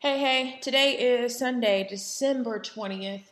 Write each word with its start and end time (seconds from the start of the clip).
Hey, 0.00 0.18
hey, 0.18 0.58
today 0.62 0.92
is 0.92 1.38
Sunday, 1.38 1.86
December 1.86 2.58
20th, 2.58 3.24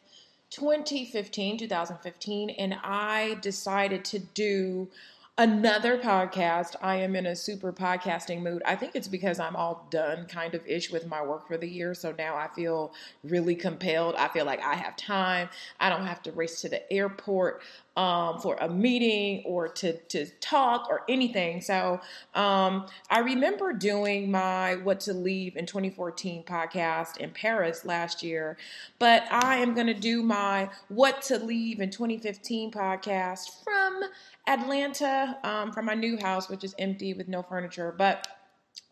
2015, 0.51 1.57
2015, 1.57 2.51
and 2.51 2.77
I 2.85 3.39
decided 3.41 4.05
to 4.05 4.19
do 4.19 4.87
another 5.39 5.97
podcast. 5.97 6.75
I 6.83 6.97
am 6.97 7.15
in 7.15 7.27
a 7.27 7.37
super 7.37 7.73
podcasting 7.73 8.43
mood. 8.43 8.61
I 8.67 8.75
think 8.75 8.97
it's 8.97 9.07
because 9.07 9.39
I'm 9.39 9.55
all 9.55 9.87
done 9.89 10.27
kind 10.27 10.53
of 10.55 10.67
ish 10.67 10.91
with 10.91 11.07
my 11.07 11.25
work 11.25 11.47
for 11.47 11.57
the 11.57 11.69
year. 11.69 11.95
So 11.95 12.13
now 12.19 12.35
I 12.35 12.49
feel 12.49 12.93
really 13.23 13.55
compelled. 13.55 14.17
I 14.17 14.27
feel 14.29 14.45
like 14.45 14.61
I 14.61 14.75
have 14.75 14.97
time. 14.97 15.49
I 15.79 15.91
don't 15.91 16.05
have 16.05 16.23
to 16.25 16.33
race 16.33 16.61
to 16.63 16.69
the 16.69 16.93
airport 16.93 17.63
um, 17.97 18.39
for 18.41 18.57
a 18.61 18.69
meeting 18.69 19.43
or 19.45 19.69
to, 19.69 19.93
to 19.93 20.27
talk 20.41 20.87
or 20.89 21.03
anything. 21.09 21.61
So 21.61 22.01
um, 22.35 22.87
I 23.11 23.21
remember 23.21 23.73
doing 23.73 24.31
my 24.31 24.77
What 24.77 25.01
to 25.01 25.15
Leave 25.15 25.57
in 25.57 25.67
2014 25.67 26.45
podcast 26.45 27.17
in 27.17 27.31
Paris 27.31 27.85
last 27.85 28.23
year, 28.23 28.57
but 29.01 29.25
I 29.31 29.57
am 29.57 29.75
going 29.75 29.89
to 29.89 29.95
do 29.95 30.23
my 30.23 30.69
What 30.89 31.23
to 31.23 31.39
Leave 31.39 31.81
in 31.81 31.91
2015 31.91 32.71
podcast 32.71 33.65
from 33.65 34.03
Atlanta, 34.49 35.39
um, 35.45 35.73
from 35.73 35.85
my 35.85 35.95
new 35.95 36.19
house, 36.19 36.49
which 36.49 36.65
is 36.65 36.75
empty 36.79 37.15
with 37.15 37.29
no 37.29 37.43
furniture. 37.43 37.95
But 37.97 38.27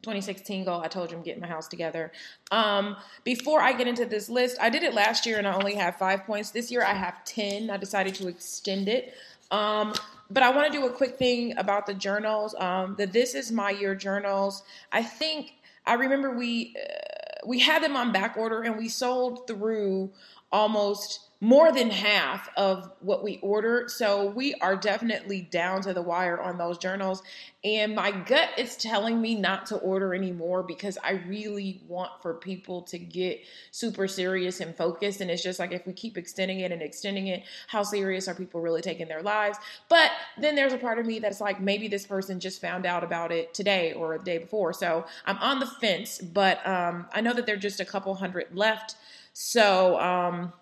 2016 0.03 0.65
goal. 0.65 0.81
I 0.81 0.89
told 0.89 1.11
you 1.11 1.17
I'm 1.17 1.23
getting 1.23 1.41
my 1.41 1.49
house 1.49 1.69
together. 1.69 2.13
Um, 2.51 2.97
before 3.25 3.61
I 3.61 3.73
get 3.73 3.89
into 3.89 4.05
this 4.05 4.29
list, 4.29 4.57
I 4.61 4.71
did 4.71 4.83
it 4.83 4.95
last 4.95 5.27
year 5.27 5.39
and 5.39 5.47
I 5.47 5.55
only 5.55 5.75
have 5.75 5.97
five 5.97 6.25
points. 6.25 6.51
This 6.51 6.71
year 6.71 6.85
I 6.85 6.95
have 6.95 7.25
10. 7.25 7.71
I 7.71 7.77
decided 7.77 8.15
to 8.17 8.29
extend 8.29 8.89
it. 8.89 9.15
Um, 9.51 9.95
but 10.31 10.43
I 10.43 10.51
want 10.51 10.71
to 10.71 10.79
do 10.79 10.87
a 10.87 10.91
quick 10.91 11.19
thing 11.19 11.57
about 11.57 11.87
the 11.87 11.95
journals. 11.95 12.55
Um, 12.59 12.95
the 12.99 13.07
This 13.07 13.35
Is 13.35 13.51
My 13.51 13.71
Year 13.71 13.95
journals. 13.95 14.63
I 14.93 15.03
think 15.03 15.55
I 15.87 15.95
remember 15.95 16.33
we 16.33 16.75
uh, 16.77 17.47
we 17.47 17.61
had 17.61 17.83
them 17.83 17.97
on 17.97 18.13
back 18.13 18.37
order 18.37 18.63
and 18.63 18.77
we 18.77 18.89
sold 18.89 19.47
through 19.47 20.11
almost 20.51 21.26
more 21.41 21.71
than 21.71 21.91
half 21.91 22.49
of 22.57 22.91
what 23.01 23.23
we 23.23 23.39
ordered. 23.43 23.91
So 23.91 24.31
we 24.31 24.55
are 24.55 24.75
definitely 24.75 25.43
down 25.43 25.83
to 25.83 25.93
the 25.93 26.01
wire 26.01 26.41
on 26.41 26.57
those 26.57 26.79
journals. 26.79 27.23
And 27.63 27.95
my 27.95 28.11
gut 28.11 28.51
is 28.57 28.77
telling 28.77 29.21
me 29.21 29.35
not 29.35 29.67
to 29.67 29.77
order 29.77 30.15
anymore 30.15 30.63
because 30.63 30.97
I 31.05 31.13
really 31.27 31.83
want 31.89 32.11
for 32.23 32.35
people 32.35 32.83
to 32.83 32.99
get 32.99 33.41
super 33.71 34.09
serious 34.09 34.61
and 34.61 34.75
focused. 34.75 35.21
And 35.21 35.31
it's 35.31 35.43
just 35.43 35.59
like 35.59 35.73
if 35.73 35.87
we 35.87 35.93
keep 35.93 36.17
extending 36.17 36.61
it 36.61 36.73
and 36.73 36.81
extending 36.81 37.27
it, 37.27 37.43
how 37.67 37.83
serious 37.83 38.29
are 38.29 38.35
people 38.35 38.61
really 38.61 38.83
taking 38.83 39.09
their 39.09 39.23
lives? 39.23 39.59
But 39.89 40.13
then 40.39 40.55
there's 40.55 40.73
a 40.73 40.79
part 40.79 40.99
of 40.99 41.05
me 41.05 41.19
that's 41.19 41.41
like, 41.41 41.61
maybe 41.61 41.87
this 41.89 42.07
person 42.07 42.41
just 42.41 42.61
found 42.63 42.87
out 42.87 43.05
about 43.05 43.31
it 43.31 43.53
today 43.53 43.93
or 43.93 44.17
the 44.17 44.25
day 44.25 44.39
before. 44.39 44.73
So 44.73 45.05
I'm 45.27 45.39
on 45.39 45.59
the 45.59 45.67
fence, 45.67 46.19
but 46.19 46.67
um, 46.67 47.07
I 47.13 47.21
know 47.21 47.35
that 47.35 47.45
there 47.45 47.57
are 47.57 47.59
just 47.59 47.81
a 47.81 47.85
couple 47.85 48.15
hundred 48.15 48.57
left. 48.57 48.95
So, 49.33 50.01
um, 50.01 50.53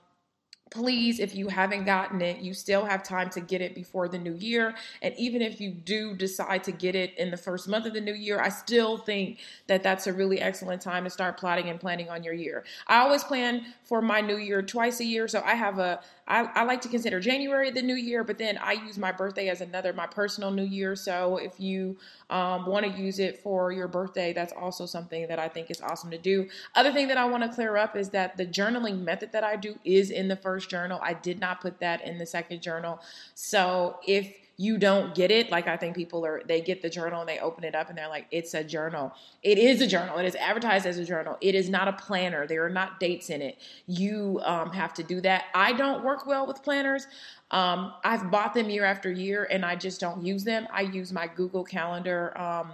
please, 0.75 1.21
if 1.21 1.37
you 1.37 1.47
haven't 1.47 1.85
gotten 1.85 2.21
it, 2.21 2.39
you 2.39 2.53
still 2.53 2.85
have 2.85 3.05
time 3.05 3.31
to 3.31 3.41
get 3.41 3.61
it 3.61 3.77
before 3.77 4.09
the 4.09 4.19
new 4.19 4.35
year. 4.35 4.75
And 5.03 5.15
even 5.17 5.41
if 5.41 5.61
you 5.61 5.71
do 5.71 6.17
decide 6.17 6.65
to 6.65 6.73
get 6.73 6.97
it 6.97 7.17
in 7.17 7.31
the 7.31 7.37
first 7.37 7.69
month 7.69 7.87
of 7.87 7.95
the 7.95 8.01
new 8.01 8.13
year, 8.13 8.41
I 8.41 8.49
still 8.49 8.99
think 8.99 9.39
that 9.69 9.85
that's 9.85 10.09
a 10.09 10.13
really 10.13 10.41
excellent 10.41 10.83
time 10.83 11.05
to 11.05 11.11
start 11.11 11.39
plotting 11.39 11.71
and 11.71 11.79
planning 11.79 12.11
on 12.11 12.25
your 12.25 12.35
year. 12.35 12.65
I 12.89 12.99
always 12.99 13.23
plan 13.23 13.67
for 13.85 14.03
my 14.03 14.21
new 14.21 14.37
year 14.37 14.63
twice 14.63 14.99
a 14.99 15.05
year. 15.05 15.29
So 15.29 15.43
I 15.45 15.55
have 15.55 15.79
a, 15.79 16.01
I, 16.27 16.45
I 16.55 16.65
like 16.65 16.81
to 16.81 16.89
consider 16.89 17.21
January 17.21 17.71
the 17.71 17.83
new 17.83 17.95
year, 17.95 18.25
but 18.25 18.39
then 18.39 18.59
I 18.59 18.73
use 18.73 18.99
my 18.99 19.13
birthday 19.13 19.51
as 19.51 19.61
another, 19.61 19.93
my 19.93 20.07
personal 20.07 20.51
new 20.51 20.65
year. 20.65 20.97
So 20.97 21.37
if 21.37 21.61
you 21.61 21.99
um, 22.31 22.67
want 22.67 22.85
to 22.87 22.91
use 23.01 23.19
it 23.19 23.39
for 23.43 23.71
your 23.71 23.87
birthday, 23.87 24.33
that's 24.33 24.53
also 24.53 24.87
something 24.87 25.29
that 25.29 25.39
I 25.39 25.49
think 25.49 25.71
is 25.71 25.81
awesome 25.83 26.11
to 26.11 26.19
do. 26.19 26.49
Other 26.75 26.93
thing 26.93 27.09
that 27.09 27.19
I 27.19 27.27
want 27.27 27.45
to 27.45 27.51
clear 27.51 27.77
up 27.77 27.95
is 27.95 28.09
that 28.11 28.37
the 28.37 28.47
journaling 28.47 29.03
method 29.03 29.33
that 29.33 29.45
I 29.45 29.57
do 29.57 29.79
is 29.85 30.11
in 30.11 30.29
the 30.29 30.37
first 30.37 30.64
journal. 30.67 31.01
I 31.03 31.15
did 31.15 31.41
not 31.41 31.61
put 31.61 31.81
that 31.81 32.07
in 32.07 32.19
the 32.19 32.27
second 32.27 32.63
journal. 32.63 33.01
So 33.35 33.99
if 34.07 34.35
you 34.57 34.79
don't 34.79 35.15
get 35.15 35.31
it 35.33 35.51
like 35.51 35.67
i 35.67 35.77
think 35.77 35.97
people 35.97 36.25
are 36.25 36.41
they 36.47 36.61
get 36.61 36.81
the 36.81 36.89
journal 36.89 37.21
and 37.21 37.29
they 37.29 37.41
open 37.41 37.65
it 37.65 37.75
up 37.75 37.89
and 37.89 37.99
they're 37.99 38.09
like 38.09 38.27
it's 38.31 38.55
a 38.55 38.63
journal. 38.63 39.13
It 39.43 39.59
is 39.59 39.81
a 39.81 39.87
journal. 39.87 40.19
It 40.19 40.27
is 40.27 40.37
advertised 40.37 40.87
as 40.87 40.99
a 40.99 41.05
journal. 41.05 41.37
It 41.41 41.55
is 41.55 41.69
not 41.69 41.89
a 41.89 41.93
planner. 41.93 42.47
There 42.47 42.65
are 42.65 42.71
not 42.71 43.01
dates 43.01 43.31
in 43.31 43.43
it. 43.43 43.59
You 43.87 44.41
um, 44.45 44.71
have 44.73 44.95
to 44.95 45.03
do 45.03 45.21
that. 45.23 45.45
I 45.55 45.73
don't 45.73 46.05
work 46.05 46.27
well 46.27 46.47
with 46.47 46.63
planners. 46.63 47.07
Um, 47.51 47.95
i've 48.05 48.31
bought 48.31 48.55
them 48.55 48.71
year 48.71 48.85
after 48.85 49.13
year 49.13 49.47
and 49.51 49.65
i 49.65 49.77
just 49.77 50.01
don't 50.01 50.25
use 50.25 50.45
them. 50.45 50.67
I 50.73 50.83
use 50.83 51.13
my 51.13 51.27
google 51.27 51.65
calendar 51.65 52.37
um, 52.39 52.73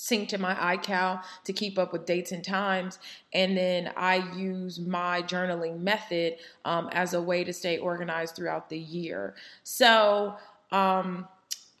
sync 0.00 0.30
to 0.30 0.38
my 0.38 0.54
iCal 0.76 1.22
to 1.44 1.52
keep 1.52 1.78
up 1.78 1.92
with 1.92 2.06
dates 2.06 2.32
and 2.32 2.42
times. 2.42 2.98
And 3.34 3.54
then 3.54 3.92
I 3.98 4.16
use 4.34 4.80
my 4.80 5.20
journaling 5.22 5.80
method 5.80 6.36
um, 6.64 6.88
as 6.92 7.12
a 7.12 7.20
way 7.20 7.44
to 7.44 7.52
stay 7.52 7.76
organized 7.76 8.34
throughout 8.34 8.70
the 8.70 8.78
year. 8.78 9.34
So 9.62 10.36
um, 10.72 11.28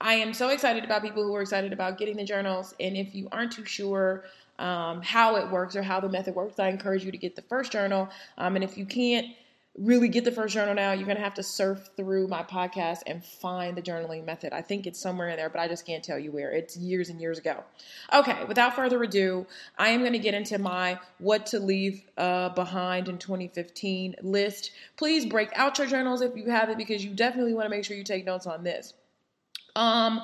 I 0.02 0.14
am 0.14 0.34
so 0.34 0.50
excited 0.50 0.84
about 0.84 1.02
people 1.02 1.22
who 1.22 1.34
are 1.34 1.40
excited 1.40 1.72
about 1.72 1.96
getting 1.96 2.16
the 2.16 2.24
journals. 2.24 2.74
And 2.78 2.94
if 2.94 3.14
you 3.14 3.26
aren't 3.32 3.52
too 3.52 3.64
sure 3.64 4.24
um, 4.58 5.00
how 5.00 5.36
it 5.36 5.50
works 5.50 5.74
or 5.74 5.82
how 5.82 5.98
the 5.98 6.10
method 6.10 6.34
works, 6.34 6.58
I 6.58 6.68
encourage 6.68 7.04
you 7.04 7.12
to 7.12 7.18
get 7.18 7.36
the 7.36 7.42
first 7.42 7.72
journal. 7.72 8.10
Um, 8.36 8.54
and 8.54 8.62
if 8.62 8.76
you 8.76 8.84
can't 8.84 9.28
really 9.80 10.08
get 10.08 10.24
the 10.24 10.32
first 10.32 10.54
journal 10.54 10.74
now, 10.74 10.92
you're 10.92 11.06
going 11.06 11.16
to 11.16 11.22
have 11.22 11.34
to 11.34 11.42
surf 11.42 11.88
through 11.96 12.28
my 12.28 12.42
podcast 12.42 12.98
and 13.06 13.24
find 13.24 13.76
the 13.76 13.82
journaling 13.82 14.24
method. 14.26 14.52
I 14.52 14.60
think 14.60 14.86
it's 14.86 15.00
somewhere 15.00 15.30
in 15.30 15.36
there, 15.36 15.48
but 15.48 15.60
I 15.60 15.68
just 15.68 15.86
can't 15.86 16.04
tell 16.04 16.18
you 16.18 16.30
where. 16.30 16.50
It's 16.50 16.76
years 16.76 17.08
and 17.08 17.20
years 17.20 17.38
ago. 17.38 17.64
Okay, 18.12 18.44
without 18.44 18.76
further 18.76 19.02
ado, 19.02 19.46
I 19.78 19.88
am 19.88 20.00
going 20.00 20.12
to 20.12 20.18
get 20.18 20.34
into 20.34 20.58
my 20.58 20.98
what 21.18 21.46
to 21.46 21.58
leave 21.58 22.02
uh, 22.18 22.50
behind 22.50 23.08
in 23.08 23.16
2015 23.16 24.16
list. 24.22 24.72
Please 24.96 25.24
break 25.24 25.48
out 25.54 25.78
your 25.78 25.86
journals 25.86 26.20
if 26.20 26.36
you 26.36 26.50
have 26.50 26.68
it 26.68 26.76
because 26.76 27.02
you 27.04 27.14
definitely 27.14 27.54
want 27.54 27.64
to 27.64 27.70
make 27.70 27.84
sure 27.84 27.96
you 27.96 28.04
take 28.04 28.26
notes 28.26 28.46
on 28.46 28.62
this. 28.62 28.92
Um, 29.76 30.20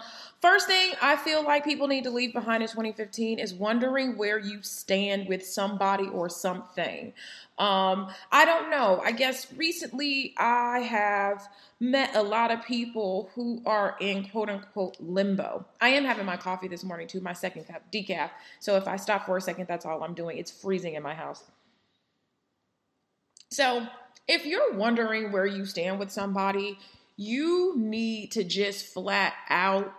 First 0.46 0.68
thing 0.68 0.92
I 1.02 1.16
feel 1.16 1.42
like 1.42 1.64
people 1.64 1.88
need 1.88 2.04
to 2.04 2.10
leave 2.10 2.32
behind 2.32 2.62
in 2.62 2.68
2015 2.68 3.40
is 3.40 3.52
wondering 3.52 4.16
where 4.16 4.38
you 4.38 4.62
stand 4.62 5.26
with 5.26 5.44
somebody 5.44 6.06
or 6.06 6.28
something. 6.28 7.14
Um, 7.58 8.10
I 8.30 8.44
don't 8.44 8.70
know. 8.70 9.00
I 9.04 9.10
guess 9.10 9.52
recently 9.54 10.34
I 10.38 10.78
have 10.88 11.48
met 11.80 12.14
a 12.14 12.22
lot 12.22 12.52
of 12.52 12.64
people 12.64 13.28
who 13.34 13.60
are 13.66 13.96
in 13.98 14.28
quote 14.28 14.48
unquote 14.48 14.96
limbo. 15.00 15.66
I 15.80 15.88
am 15.88 16.04
having 16.04 16.24
my 16.24 16.36
coffee 16.36 16.68
this 16.68 16.84
morning 16.84 17.08
too, 17.08 17.20
my 17.20 17.32
second 17.32 17.64
cup, 17.64 17.82
decaf. 17.92 18.30
So 18.60 18.76
if 18.76 18.86
I 18.86 18.94
stop 18.94 19.26
for 19.26 19.36
a 19.36 19.40
second, 19.40 19.66
that's 19.66 19.84
all 19.84 20.04
I'm 20.04 20.14
doing. 20.14 20.38
It's 20.38 20.52
freezing 20.52 20.94
in 20.94 21.02
my 21.02 21.14
house. 21.14 21.42
So 23.50 23.84
if 24.28 24.46
you're 24.46 24.74
wondering 24.74 25.32
where 25.32 25.46
you 25.46 25.64
stand 25.64 25.98
with 25.98 26.12
somebody, 26.12 26.78
you 27.16 27.74
need 27.76 28.30
to 28.32 28.44
just 28.44 28.86
flat 28.86 29.34
out 29.50 29.92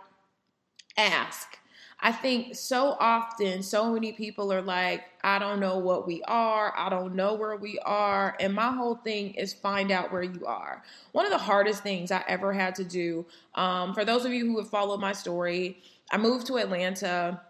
ask. 0.98 1.58
I 2.00 2.12
think 2.12 2.54
so 2.54 2.96
often, 3.00 3.62
so 3.62 3.92
many 3.92 4.12
people 4.12 4.52
are 4.52 4.62
like, 4.62 5.04
I 5.24 5.40
don't 5.40 5.58
know 5.58 5.78
what 5.78 6.06
we 6.06 6.22
are. 6.28 6.72
I 6.76 6.88
don't 6.88 7.16
know 7.16 7.34
where 7.34 7.56
we 7.56 7.78
are. 7.80 8.36
And 8.38 8.54
my 8.54 8.70
whole 8.70 8.94
thing 8.94 9.34
is 9.34 9.52
find 9.52 9.90
out 9.90 10.12
where 10.12 10.22
you 10.22 10.46
are. 10.46 10.84
One 11.10 11.24
of 11.24 11.32
the 11.32 11.38
hardest 11.38 11.82
things 11.82 12.12
I 12.12 12.22
ever 12.28 12.52
had 12.52 12.76
to 12.76 12.84
do, 12.84 13.26
um, 13.56 13.94
for 13.94 14.04
those 14.04 14.24
of 14.24 14.32
you 14.32 14.46
who 14.46 14.58
have 14.58 14.68
followed 14.68 15.00
my 15.00 15.12
story, 15.12 15.78
I 16.12 16.18
moved 16.18 16.46
to 16.48 16.58
Atlanta 16.58 17.40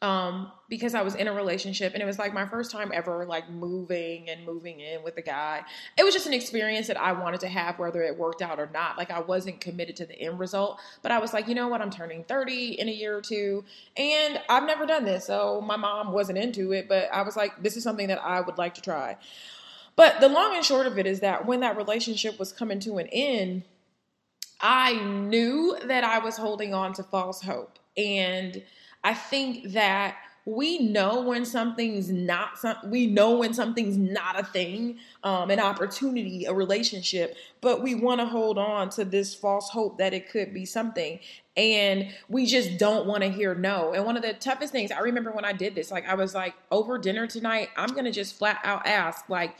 um, 0.00 0.52
because 0.68 0.94
I 0.94 1.02
was 1.02 1.16
in 1.16 1.26
a 1.26 1.32
relationship 1.32 1.94
and 1.94 2.02
it 2.02 2.06
was 2.06 2.18
like 2.18 2.32
my 2.32 2.46
first 2.46 2.70
time 2.70 2.92
ever 2.94 3.26
like 3.26 3.50
moving 3.50 4.30
and 4.30 4.44
moving 4.46 4.78
in 4.78 5.02
with 5.02 5.16
a 5.16 5.22
guy. 5.22 5.64
It 5.96 6.04
was 6.04 6.14
just 6.14 6.26
an 6.26 6.32
experience 6.32 6.86
that 6.86 7.00
I 7.00 7.12
wanted 7.12 7.40
to 7.40 7.48
have 7.48 7.78
whether 7.80 8.02
it 8.02 8.16
worked 8.16 8.40
out 8.40 8.60
or 8.60 8.70
not. 8.72 8.96
Like 8.96 9.10
I 9.10 9.20
wasn't 9.20 9.60
committed 9.60 9.96
to 9.96 10.06
the 10.06 10.16
end 10.20 10.38
result, 10.38 10.78
but 11.02 11.10
I 11.10 11.18
was 11.18 11.32
like, 11.32 11.48
you 11.48 11.54
know 11.54 11.66
what? 11.66 11.82
I'm 11.82 11.90
turning 11.90 12.22
30 12.24 12.78
in 12.80 12.88
a 12.88 12.92
year 12.92 13.16
or 13.16 13.20
two 13.20 13.64
and 13.96 14.40
I've 14.48 14.64
never 14.64 14.86
done 14.86 15.04
this. 15.04 15.26
So 15.26 15.60
my 15.60 15.76
mom 15.76 16.12
wasn't 16.12 16.38
into 16.38 16.72
it, 16.72 16.88
but 16.88 17.08
I 17.12 17.22
was 17.22 17.36
like, 17.36 17.60
this 17.62 17.76
is 17.76 17.82
something 17.82 18.06
that 18.06 18.22
I 18.22 18.40
would 18.40 18.56
like 18.56 18.74
to 18.74 18.80
try. 18.80 19.16
But 19.96 20.20
the 20.20 20.28
long 20.28 20.54
and 20.54 20.64
short 20.64 20.86
of 20.86 20.96
it 20.96 21.08
is 21.08 21.20
that 21.20 21.44
when 21.44 21.58
that 21.60 21.76
relationship 21.76 22.38
was 22.38 22.52
coming 22.52 22.78
to 22.80 22.98
an 22.98 23.08
end, 23.08 23.64
I 24.60 24.94
knew 25.02 25.76
that 25.86 26.04
I 26.04 26.20
was 26.20 26.36
holding 26.36 26.72
on 26.72 26.92
to 26.94 27.02
false 27.02 27.42
hope. 27.42 27.80
And 27.96 28.62
I 29.04 29.14
think 29.14 29.72
that 29.72 30.16
we 30.48 30.78
know 30.78 31.20
when 31.20 31.44
something's 31.44 32.08
not 32.08 32.58
some, 32.58 32.76
we 32.86 33.06
know 33.06 33.36
when 33.36 33.52
something's 33.52 33.98
not 33.98 34.40
a 34.40 34.42
thing 34.42 34.98
um, 35.22 35.50
an 35.50 35.60
opportunity 35.60 36.46
a 36.46 36.54
relationship 36.54 37.36
but 37.60 37.82
we 37.82 37.94
want 37.94 38.20
to 38.20 38.26
hold 38.26 38.56
on 38.56 38.88
to 38.88 39.04
this 39.04 39.34
false 39.34 39.68
hope 39.68 39.98
that 39.98 40.14
it 40.14 40.30
could 40.30 40.54
be 40.54 40.64
something. 40.64 41.18
And 41.54 42.10
we 42.28 42.46
just 42.46 42.78
don't 42.78 43.06
want 43.06 43.24
to 43.24 43.28
hear 43.28 43.54
no. 43.54 43.92
And 43.92 44.06
one 44.06 44.16
of 44.16 44.22
the 44.22 44.32
toughest 44.32 44.72
things 44.72 44.90
i 44.90 45.00
remember 45.00 45.32
when 45.32 45.44
i 45.44 45.52
did 45.52 45.74
this 45.74 45.90
like 45.90 46.08
i 46.08 46.14
was 46.14 46.34
like 46.34 46.54
over 46.70 46.98
dinner 46.98 47.26
tonight 47.26 47.68
i'm 47.76 47.94
gonna 47.94 48.12
just 48.12 48.38
flat 48.38 48.60
out 48.64 48.86
ask 48.86 49.28
like 49.28 49.54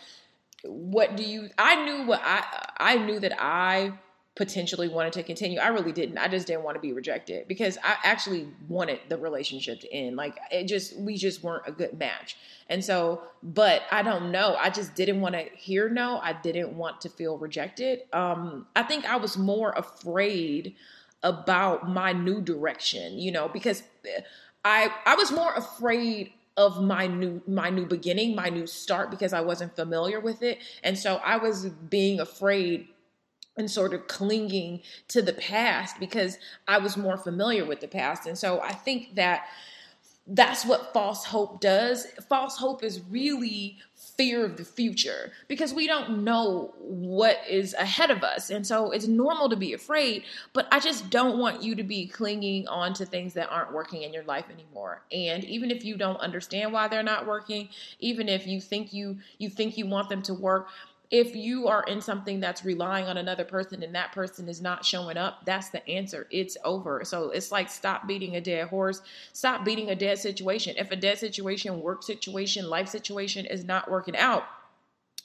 what 0.64 1.16
do 1.16 1.22
you 1.22 1.48
i 1.58 1.84
knew 1.84 2.06
what 2.06 2.20
i 2.24 2.44
i 2.78 2.96
knew 2.96 3.20
that 3.20 3.34
i 3.38 3.92
potentially 4.38 4.86
wanted 4.86 5.12
to 5.12 5.24
continue. 5.24 5.58
I 5.58 5.66
really 5.66 5.90
didn't. 5.90 6.16
I 6.16 6.28
just 6.28 6.46
didn't 6.46 6.62
want 6.62 6.76
to 6.76 6.80
be 6.80 6.92
rejected 6.92 7.48
because 7.48 7.76
I 7.82 7.96
actually 8.04 8.46
wanted 8.68 9.00
the 9.08 9.18
relationship 9.18 9.80
to 9.80 9.92
end. 9.92 10.14
Like 10.14 10.38
it 10.52 10.68
just 10.68 10.96
we 10.96 11.16
just 11.16 11.42
weren't 11.42 11.64
a 11.66 11.72
good 11.72 11.98
match. 11.98 12.36
And 12.68 12.84
so, 12.84 13.22
but 13.42 13.82
I 13.90 14.02
don't 14.02 14.30
know. 14.30 14.54
I 14.56 14.70
just 14.70 14.94
didn't 14.94 15.20
want 15.20 15.34
to 15.34 15.42
hear 15.56 15.88
no. 15.88 16.20
I 16.22 16.34
didn't 16.34 16.72
want 16.72 17.00
to 17.00 17.08
feel 17.08 17.36
rejected. 17.36 18.02
Um 18.12 18.68
I 18.76 18.84
think 18.84 19.04
I 19.06 19.16
was 19.16 19.36
more 19.36 19.72
afraid 19.72 20.76
about 21.24 21.88
my 21.88 22.12
new 22.12 22.40
direction, 22.40 23.18
you 23.18 23.32
know, 23.32 23.48
because 23.48 23.82
I 24.64 24.92
I 25.04 25.16
was 25.16 25.32
more 25.32 25.52
afraid 25.52 26.32
of 26.56 26.80
my 26.80 27.08
new 27.08 27.42
my 27.48 27.70
new 27.70 27.86
beginning, 27.86 28.36
my 28.36 28.50
new 28.50 28.68
start 28.68 29.10
because 29.10 29.32
I 29.32 29.40
wasn't 29.40 29.74
familiar 29.74 30.20
with 30.20 30.44
it. 30.44 30.58
And 30.84 30.96
so 30.96 31.16
I 31.16 31.38
was 31.38 31.66
being 31.66 32.20
afraid 32.20 32.86
and 33.58 33.70
sort 33.70 33.92
of 33.92 34.06
clinging 34.06 34.80
to 35.08 35.20
the 35.20 35.32
past 35.32 35.98
because 36.00 36.38
I 36.66 36.78
was 36.78 36.96
more 36.96 37.16
familiar 37.16 37.64
with 37.64 37.80
the 37.80 37.88
past. 37.88 38.26
And 38.26 38.38
so 38.38 38.60
I 38.60 38.72
think 38.72 39.16
that 39.16 39.46
that's 40.26 40.64
what 40.64 40.92
false 40.92 41.24
hope 41.24 41.60
does. 41.60 42.06
False 42.28 42.58
hope 42.58 42.84
is 42.84 43.00
really 43.10 43.78
fear 44.18 44.44
of 44.44 44.56
the 44.56 44.64
future 44.64 45.32
because 45.46 45.72
we 45.72 45.86
don't 45.86 46.24
know 46.24 46.74
what 46.78 47.38
is 47.48 47.72
ahead 47.74 48.10
of 48.10 48.22
us. 48.22 48.50
And 48.50 48.66
so 48.66 48.90
it's 48.90 49.06
normal 49.06 49.48
to 49.48 49.56
be 49.56 49.72
afraid, 49.72 50.24
but 50.52 50.66
I 50.70 50.80
just 50.80 51.08
don't 51.08 51.38
want 51.38 51.62
you 51.62 51.74
to 51.76 51.82
be 51.82 52.06
clinging 52.08 52.66
on 52.68 52.94
to 52.94 53.06
things 53.06 53.32
that 53.34 53.48
aren't 53.48 53.72
working 53.72 54.02
in 54.02 54.12
your 54.12 54.24
life 54.24 54.46
anymore. 54.52 55.02
And 55.12 55.44
even 55.44 55.70
if 55.70 55.84
you 55.84 55.96
don't 55.96 56.18
understand 56.18 56.72
why 56.72 56.88
they're 56.88 57.02
not 57.02 57.26
working, 57.26 57.68
even 58.00 58.28
if 58.28 58.46
you 58.46 58.60
think 58.60 58.92
you 58.92 59.18
you 59.38 59.48
think 59.48 59.78
you 59.78 59.86
want 59.86 60.08
them 60.08 60.22
to 60.22 60.34
work, 60.34 60.68
if 61.10 61.34
you 61.34 61.68
are 61.68 61.84
in 61.84 62.00
something 62.00 62.38
that's 62.38 62.64
relying 62.64 63.06
on 63.06 63.16
another 63.16 63.44
person 63.44 63.82
and 63.82 63.94
that 63.94 64.12
person 64.12 64.48
is 64.48 64.60
not 64.60 64.84
showing 64.84 65.16
up, 65.16 65.44
that's 65.46 65.70
the 65.70 65.86
answer. 65.88 66.26
It's 66.30 66.56
over. 66.64 67.02
So 67.04 67.30
it's 67.30 67.50
like 67.50 67.70
stop 67.70 68.06
beating 68.06 68.36
a 68.36 68.40
dead 68.40 68.68
horse. 68.68 69.00
Stop 69.32 69.64
beating 69.64 69.88
a 69.90 69.96
dead 69.96 70.18
situation. 70.18 70.76
If 70.76 70.90
a 70.90 70.96
dead 70.96 71.18
situation, 71.18 71.80
work 71.80 72.02
situation, 72.02 72.68
life 72.68 72.88
situation 72.88 73.46
is 73.46 73.64
not 73.64 73.90
working 73.90 74.16
out, 74.16 74.44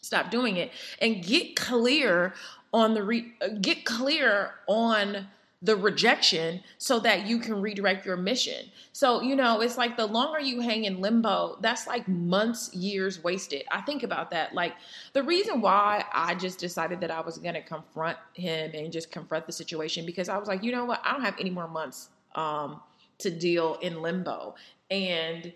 stop 0.01 0.31
doing 0.31 0.57
it 0.57 0.71
and 1.01 1.23
get 1.23 1.55
clear 1.55 2.33
on 2.73 2.93
the 2.93 3.03
re- 3.03 3.33
uh, 3.41 3.49
get 3.61 3.85
clear 3.85 4.51
on 4.67 5.27
the 5.63 5.77
rejection 5.77 6.61
so 6.77 6.99
that 6.99 7.25
you 7.25 7.39
can 7.39 7.61
redirect 7.61 8.05
your 8.05 8.17
mission. 8.17 8.65
So, 8.91 9.21
you 9.21 9.33
know, 9.33 9.61
it's 9.61 9.77
like 9.77 9.95
the 9.95 10.05
longer 10.05 10.39
you 10.39 10.59
hang 10.59 10.83
in 10.83 10.99
limbo, 10.99 11.57
that's 11.61 11.87
like 11.87 12.05
months, 12.07 12.73
years 12.73 13.23
wasted. 13.23 13.63
I 13.71 13.79
think 13.81 14.03
about 14.03 14.29
that. 14.31 14.53
Like 14.53 14.73
the 15.13 15.23
reason 15.23 15.61
why 15.61 16.03
I 16.13 16.35
just 16.35 16.59
decided 16.59 16.99
that 16.99 17.11
I 17.11 17.21
was 17.21 17.37
going 17.37 17.55
to 17.55 17.61
confront 17.61 18.17
him 18.33 18.71
and 18.73 18.91
just 18.91 19.09
confront 19.09 19.47
the 19.47 19.53
situation 19.53 20.05
because 20.05 20.27
I 20.27 20.37
was 20.37 20.49
like, 20.49 20.63
you 20.63 20.73
know 20.73 20.83
what? 20.83 21.01
I 21.03 21.13
don't 21.13 21.21
have 21.21 21.39
any 21.39 21.49
more 21.49 21.69
months 21.69 22.09
um, 22.35 22.81
to 23.19 23.31
deal 23.31 23.77
in 23.81 24.01
limbo. 24.01 24.55
And 24.91 25.53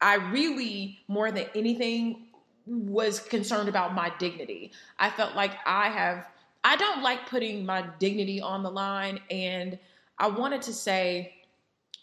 I 0.00 0.14
really, 0.14 1.00
more 1.08 1.30
than 1.30 1.46
anything, 1.54 2.28
was 2.66 3.20
concerned 3.20 3.68
about 3.68 3.94
my 3.94 4.12
dignity. 4.18 4.72
I 4.98 5.10
felt 5.10 5.34
like 5.34 5.52
I 5.66 5.90
have 5.90 6.26
I 6.64 6.76
don't 6.76 7.02
like 7.02 7.28
putting 7.28 7.66
my 7.66 7.86
dignity 7.98 8.40
on 8.40 8.62
the 8.62 8.70
line. 8.70 9.20
And 9.30 9.78
I 10.18 10.28
wanted 10.28 10.62
to 10.62 10.72
say 10.72 11.34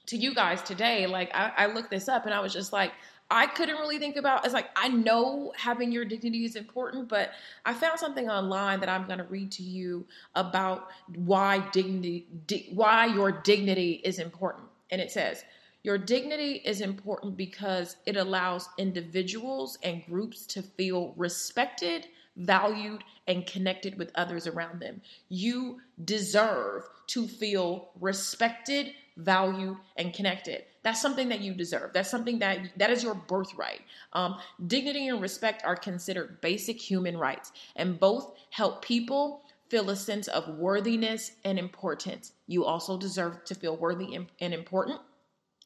to 0.08 0.18
you 0.18 0.34
guys 0.34 0.62
today, 0.62 1.08
like, 1.08 1.34
I, 1.34 1.52
I 1.58 1.66
looked 1.68 1.92
this 1.92 2.10
up 2.10 2.26
and 2.26 2.34
I 2.34 2.40
was 2.40 2.54
just 2.54 2.74
like, 2.74 2.92
I 3.32 3.46
couldn't 3.46 3.78
really 3.78 4.00
think 4.00 4.16
about 4.16 4.44
it's 4.44 4.56
like 4.56 4.70
I 4.76 4.88
know 4.88 5.54
having 5.56 5.92
your 5.92 6.04
dignity 6.04 6.46
is 6.46 6.56
important, 6.56 7.08
but 7.08 7.32
I 7.64 7.74
found 7.74 8.00
something 8.00 8.28
online 8.28 8.80
that 8.80 8.90
I'm 8.90 9.06
going 9.06 9.20
to 9.20 9.26
read 9.26 9.52
to 9.54 9.64
you 9.64 10.08
about 10.34 10.90
why 11.16 11.60
dignity 11.72 12.28
di- 12.48 12.70
why 12.74 13.06
your 13.06 13.32
dignity 13.32 14.02
is 14.04 14.18
important. 14.18 14.66
And 14.90 15.00
it 15.00 15.12
says, 15.12 15.44
your 15.84 16.00
dignity 16.00 16.62
is 16.66 16.82
important 16.82 17.38
because 17.38 17.98
it 18.08 18.18
allows 18.18 18.70
individuals 18.80 19.78
and 19.84 20.04
groups 20.06 20.48
to 20.48 20.64
feel 20.64 21.14
respected, 21.16 22.08
valued, 22.40 23.04
and 23.28 23.46
connected 23.46 23.98
with 23.98 24.12
others 24.16 24.48
around 24.48 24.80
them. 24.80 25.02
You 25.30 25.82
deserve 26.04 26.84
to 27.08 27.28
feel 27.28 27.92
respected, 28.00 28.94
valued, 29.18 29.78
and 29.98 30.14
connected. 30.14 30.64
That's 30.82 31.02
something 31.02 31.30
that 31.30 31.42
you 31.42 31.54
deserve. 31.54 31.92
That's 31.94 32.10
something 32.10 32.40
that 32.40 32.60
that 32.78 32.90
is 32.90 33.04
your 33.04 33.14
birthright. 33.14 33.82
Um, 34.14 34.38
dignity 34.66 35.10
and 35.10 35.22
respect 35.22 35.64
are 35.66 35.76
considered 35.76 36.42
basic 36.42 36.80
human 36.82 37.18
rights, 37.18 37.52
and 37.76 38.00
both 38.00 38.34
help 38.50 38.84
people 38.84 39.44
feel 39.70 39.90
a 39.90 39.96
sense 39.96 40.28
of 40.30 40.58
worthiness 40.58 41.34
and 41.46 41.60
importance. 41.60 42.32
You 42.48 42.66
also 42.66 42.98
deserve 42.98 43.44
to 43.46 43.56
feel 43.56 43.78
worthy 43.78 44.16
and 44.16 44.54
important. 44.54 45.00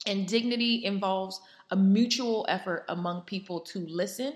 And 0.06 0.28
dignity 0.28 0.84
involves 0.84 1.40
a 1.72 1.76
mutual 1.76 2.46
effort 2.50 2.84
among 2.90 3.22
people 3.22 3.62
to 3.62 3.80
listen, 3.88 4.34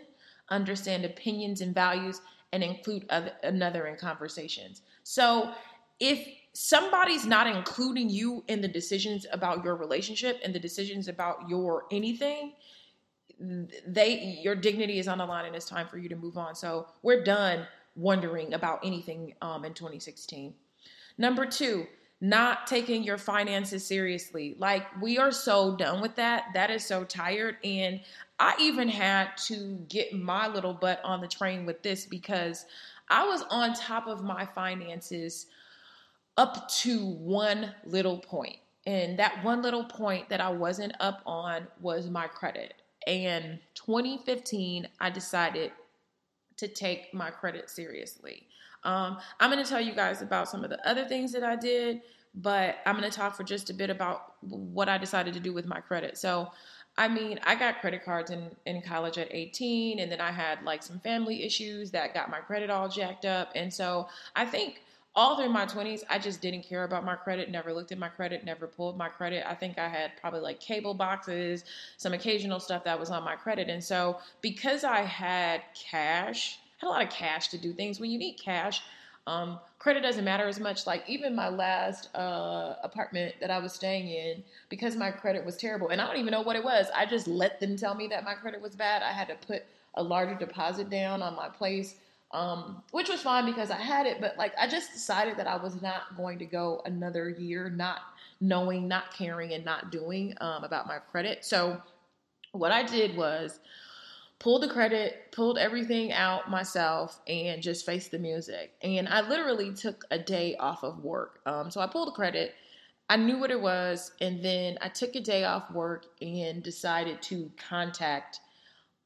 understand 0.49 1.05
opinions 1.05 1.61
and 1.61 1.73
values, 1.73 2.21
and 2.53 2.63
include 2.63 3.05
other, 3.09 3.33
another 3.43 3.87
in 3.87 3.97
conversations. 3.97 4.81
So 5.03 5.51
if 5.99 6.27
somebody's 6.53 7.25
not 7.25 7.47
including 7.47 8.09
you 8.09 8.43
in 8.47 8.61
the 8.61 8.67
decisions 8.67 9.25
about 9.31 9.63
your 9.63 9.75
relationship 9.75 10.39
and 10.43 10.53
the 10.53 10.59
decisions 10.59 11.07
about 11.07 11.49
your 11.49 11.85
anything, 11.91 12.53
they 13.39 14.39
your 14.41 14.55
dignity 14.55 14.97
is 14.99 15.07
on 15.07 15.19
the 15.19 15.25
line 15.25 15.45
and 15.45 15.55
it's 15.55 15.67
time 15.67 15.87
for 15.87 15.97
you 15.97 16.09
to 16.09 16.15
move 16.15 16.37
on. 16.37 16.55
So 16.55 16.87
we're 17.03 17.23
done 17.23 17.67
wondering 17.95 18.53
about 18.53 18.79
anything 18.83 19.33
um, 19.41 19.65
in 19.65 19.73
2016. 19.73 20.53
Number 21.17 21.45
two, 21.45 21.85
not 22.19 22.65
taking 22.65 23.03
your 23.03 23.17
finances 23.17 23.85
seriously. 23.85 24.55
Like 24.57 24.85
we 25.01 25.17
are 25.17 25.31
so 25.31 25.75
done 25.75 26.01
with 26.01 26.15
that. 26.15 26.45
That 26.53 26.71
is 26.71 26.85
so 26.85 27.03
tired. 27.03 27.57
And 27.63 28.01
I 28.39 28.55
even 28.59 28.87
had 28.87 29.37
to 29.45 29.79
get 29.87 30.13
my 30.13 30.47
little 30.47 30.73
butt 30.73 30.99
on 31.03 31.21
the 31.21 31.27
train 31.27 31.65
with 31.65 31.83
this 31.83 32.05
because 32.05 32.65
I 33.09 33.25
was 33.25 33.43
on 33.49 33.73
top 33.73 34.07
of 34.07 34.23
my 34.23 34.45
finances 34.45 35.47
up 36.37 36.69
to 36.69 37.05
one 37.05 37.73
little 37.85 38.19
point. 38.19 38.57
And 38.85 39.19
that 39.19 39.43
one 39.43 39.61
little 39.61 39.83
point 39.83 40.29
that 40.29 40.39
I 40.39 40.49
wasn't 40.49 40.93
up 40.99 41.21
on 41.25 41.67
was 41.81 42.09
my 42.09 42.27
credit. 42.27 42.75
And 43.05 43.59
2015, 43.75 44.87
I 44.99 45.09
decided 45.09 45.71
to 46.57 46.67
take 46.67 47.13
my 47.13 47.29
credit 47.29 47.69
seriously. 47.69 48.47
Um, 48.83 49.17
I'm 49.39 49.51
going 49.51 49.63
to 49.63 49.69
tell 49.69 49.81
you 49.81 49.93
guys 49.93 50.21
about 50.21 50.49
some 50.49 50.63
of 50.63 50.69
the 50.69 50.87
other 50.87 51.05
things 51.05 51.31
that 51.33 51.43
I 51.43 51.55
did, 51.55 52.01
but 52.35 52.77
I'm 52.85 52.97
going 52.97 53.09
to 53.09 53.15
talk 53.15 53.35
for 53.35 53.43
just 53.43 53.69
a 53.69 53.73
bit 53.73 53.89
about 53.89 54.35
what 54.41 54.89
I 54.89 54.97
decided 54.97 55.33
to 55.33 55.39
do 55.39 55.53
with 55.53 55.65
my 55.65 55.79
credit. 55.79 56.17
So, 56.17 56.51
I 56.97 57.07
mean, 57.07 57.39
I 57.43 57.55
got 57.55 57.79
credit 57.81 58.03
cards 58.03 58.31
in, 58.31 58.49
in 58.65 58.81
college 58.81 59.17
at 59.17 59.27
18, 59.31 59.99
and 59.99 60.11
then 60.11 60.21
I 60.21 60.31
had 60.31 60.63
like 60.63 60.81
some 60.81 60.99
family 60.99 61.43
issues 61.43 61.91
that 61.91 62.13
got 62.13 62.29
my 62.29 62.39
credit 62.39 62.69
all 62.69 62.89
jacked 62.89 63.25
up. 63.25 63.51
And 63.55 63.71
so 63.73 64.07
I 64.35 64.45
think 64.45 64.81
all 65.17 65.35
through 65.35 65.49
my 65.49 65.65
20s, 65.65 66.03
I 66.09 66.19
just 66.19 66.41
didn't 66.41 66.61
care 66.61 66.83
about 66.83 67.03
my 67.03 67.15
credit, 67.15 67.49
never 67.49 67.73
looked 67.73 67.91
at 67.91 67.97
my 67.97 68.07
credit, 68.07 68.45
never 68.45 68.67
pulled 68.67 68.99
my 68.99 69.09
credit. 69.09 69.43
I 69.49 69.55
think 69.55 69.79
I 69.79 69.87
had 69.87 70.11
probably 70.21 70.41
like 70.41 70.59
cable 70.59 70.93
boxes, 70.93 71.65
some 71.97 72.13
occasional 72.13 72.59
stuff 72.59 72.83
that 72.83 72.99
was 72.99 73.09
on 73.09 73.23
my 73.23 73.35
credit. 73.35 73.67
And 73.67 73.83
so 73.83 74.19
because 74.41 74.83
I 74.83 75.01
had 75.01 75.63
cash, 75.73 76.59
had 76.77 76.87
a 76.87 76.89
lot 76.89 77.03
of 77.03 77.09
cash 77.09 77.49
to 77.49 77.57
do 77.57 77.73
things, 77.73 77.99
when 77.99 78.09
you 78.09 78.17
need 78.17 78.35
cash, 78.35 78.81
um, 79.27 79.59
credit 79.77 80.01
doesn't 80.01 80.23
matter 80.23 80.47
as 80.47 80.59
much. 80.59 80.87
Like 80.87 81.03
even 81.07 81.35
my 81.35 81.49
last 81.49 82.09
uh, 82.15 82.75
apartment 82.81 83.35
that 83.41 83.51
I 83.51 83.59
was 83.59 83.73
staying 83.73 84.07
in, 84.07 84.43
because 84.69 84.95
my 84.95 85.11
credit 85.11 85.45
was 85.45 85.57
terrible, 85.57 85.89
and 85.89 85.99
I 85.99 86.07
don't 86.07 86.17
even 86.17 86.31
know 86.31 86.41
what 86.41 86.55
it 86.55 86.63
was. 86.63 86.87
I 86.95 87.05
just 87.05 87.27
let 87.27 87.59
them 87.59 87.75
tell 87.75 87.93
me 87.93 88.07
that 88.07 88.23
my 88.23 88.33
credit 88.35 88.61
was 88.61 88.75
bad. 88.75 89.03
I 89.03 89.11
had 89.11 89.27
to 89.27 89.35
put 89.45 89.63
a 89.95 90.03
larger 90.03 90.35
deposit 90.35 90.89
down 90.89 91.21
on 91.21 91.35
my 91.35 91.49
place, 91.49 91.95
um, 92.31 92.81
which 92.91 93.09
was 93.09 93.21
fine 93.21 93.45
because 93.45 93.69
I 93.69 93.77
had 93.77 94.05
it. 94.05 94.21
But 94.21 94.37
like 94.37 94.53
I 94.57 94.67
just 94.67 94.93
decided 94.93 95.35
that 95.37 95.47
I 95.47 95.57
was 95.57 95.81
not 95.81 96.15
going 96.15 96.39
to 96.39 96.45
go 96.45 96.81
another 96.85 97.29
year 97.29 97.69
not 97.69 97.99
knowing, 98.39 98.87
not 98.87 99.13
caring, 99.13 99.53
and 99.53 99.65
not 99.65 99.91
doing 99.91 100.35
um, 100.39 100.63
about 100.63 100.87
my 100.87 100.99
credit. 100.99 101.43
So 101.43 101.81
what 102.53 102.71
I 102.71 102.83
did 102.83 103.17
was 103.17 103.59
pulled 104.39 104.63
the 104.63 104.67
credit, 104.67 105.31
pulled 105.31 105.57
everything 105.57 106.11
out 106.11 106.49
myself, 106.49 107.19
and 107.27 107.61
just 107.61 107.85
faced 107.85 108.11
the 108.11 108.19
music. 108.19 108.73
And 108.81 109.07
I 109.07 109.27
literally 109.27 109.73
took 109.73 110.05
a 110.11 110.19
day 110.19 110.55
off 110.57 110.83
of 110.83 111.03
work. 111.03 111.39
Um, 111.45 111.71
so 111.71 111.81
I 111.81 111.87
pulled 111.87 112.09
the 112.09 112.13
credit. 112.13 112.53
I 113.09 113.15
knew 113.15 113.39
what 113.39 113.51
it 113.51 113.61
was, 113.61 114.11
and 114.19 114.43
then 114.43 114.77
I 114.81 114.89
took 114.89 115.15
a 115.15 115.21
day 115.21 115.45
off 115.45 115.71
work 115.71 116.05
and 116.21 116.61
decided 116.61 117.21
to 117.23 117.49
contact 117.57 118.41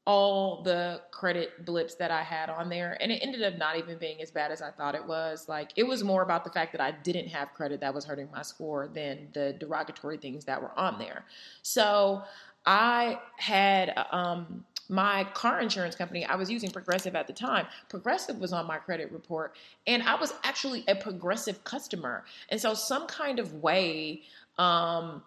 all 0.04 0.62
the 0.64 1.00
credit 1.12 1.64
blips 1.64 1.94
that 1.94 2.10
I 2.10 2.22
had 2.22 2.50
on 2.50 2.68
there. 2.68 2.98
And 3.00 3.12
it 3.12 3.20
ended 3.22 3.42
up 3.44 3.56
not 3.56 3.78
even 3.78 3.98
being 3.98 4.20
as 4.20 4.32
bad 4.32 4.50
as 4.50 4.60
I 4.60 4.72
thought 4.72 4.96
it 4.96 5.06
was. 5.06 5.48
Like, 5.48 5.70
it 5.76 5.84
was 5.84 6.02
more 6.02 6.22
about 6.22 6.42
the 6.42 6.50
fact 6.50 6.72
that 6.72 6.80
I 6.80 6.90
didn't 6.90 7.28
have 7.28 7.54
credit 7.54 7.80
that 7.80 7.94
was 7.94 8.04
hurting 8.04 8.28
my 8.32 8.42
score 8.42 8.88
than 8.88 9.28
the 9.32 9.54
derogatory 9.60 10.18
things 10.18 10.44
that 10.46 10.60
were 10.60 10.76
on 10.76 10.98
there. 10.98 11.24
So 11.62 12.24
I 12.66 13.20
had 13.36 13.94
um, 14.10 14.64
my 14.92 15.24
car 15.32 15.60
insurance 15.60 15.96
company, 15.96 16.24
I 16.24 16.34
was 16.36 16.50
using 16.50 16.70
Progressive 16.70 17.16
at 17.16 17.26
the 17.26 17.32
time. 17.32 17.66
Progressive 17.88 18.38
was 18.38 18.52
on 18.52 18.66
my 18.66 18.76
credit 18.76 19.10
report, 19.10 19.56
and 19.86 20.02
I 20.02 20.14
was 20.16 20.34
actually 20.44 20.84
a 20.86 20.94
Progressive 20.94 21.64
customer. 21.64 22.24
And 22.50 22.60
so, 22.60 22.74
some 22.74 23.06
kind 23.06 23.38
of 23.38 23.54
way, 23.54 24.22
um, 24.58 25.22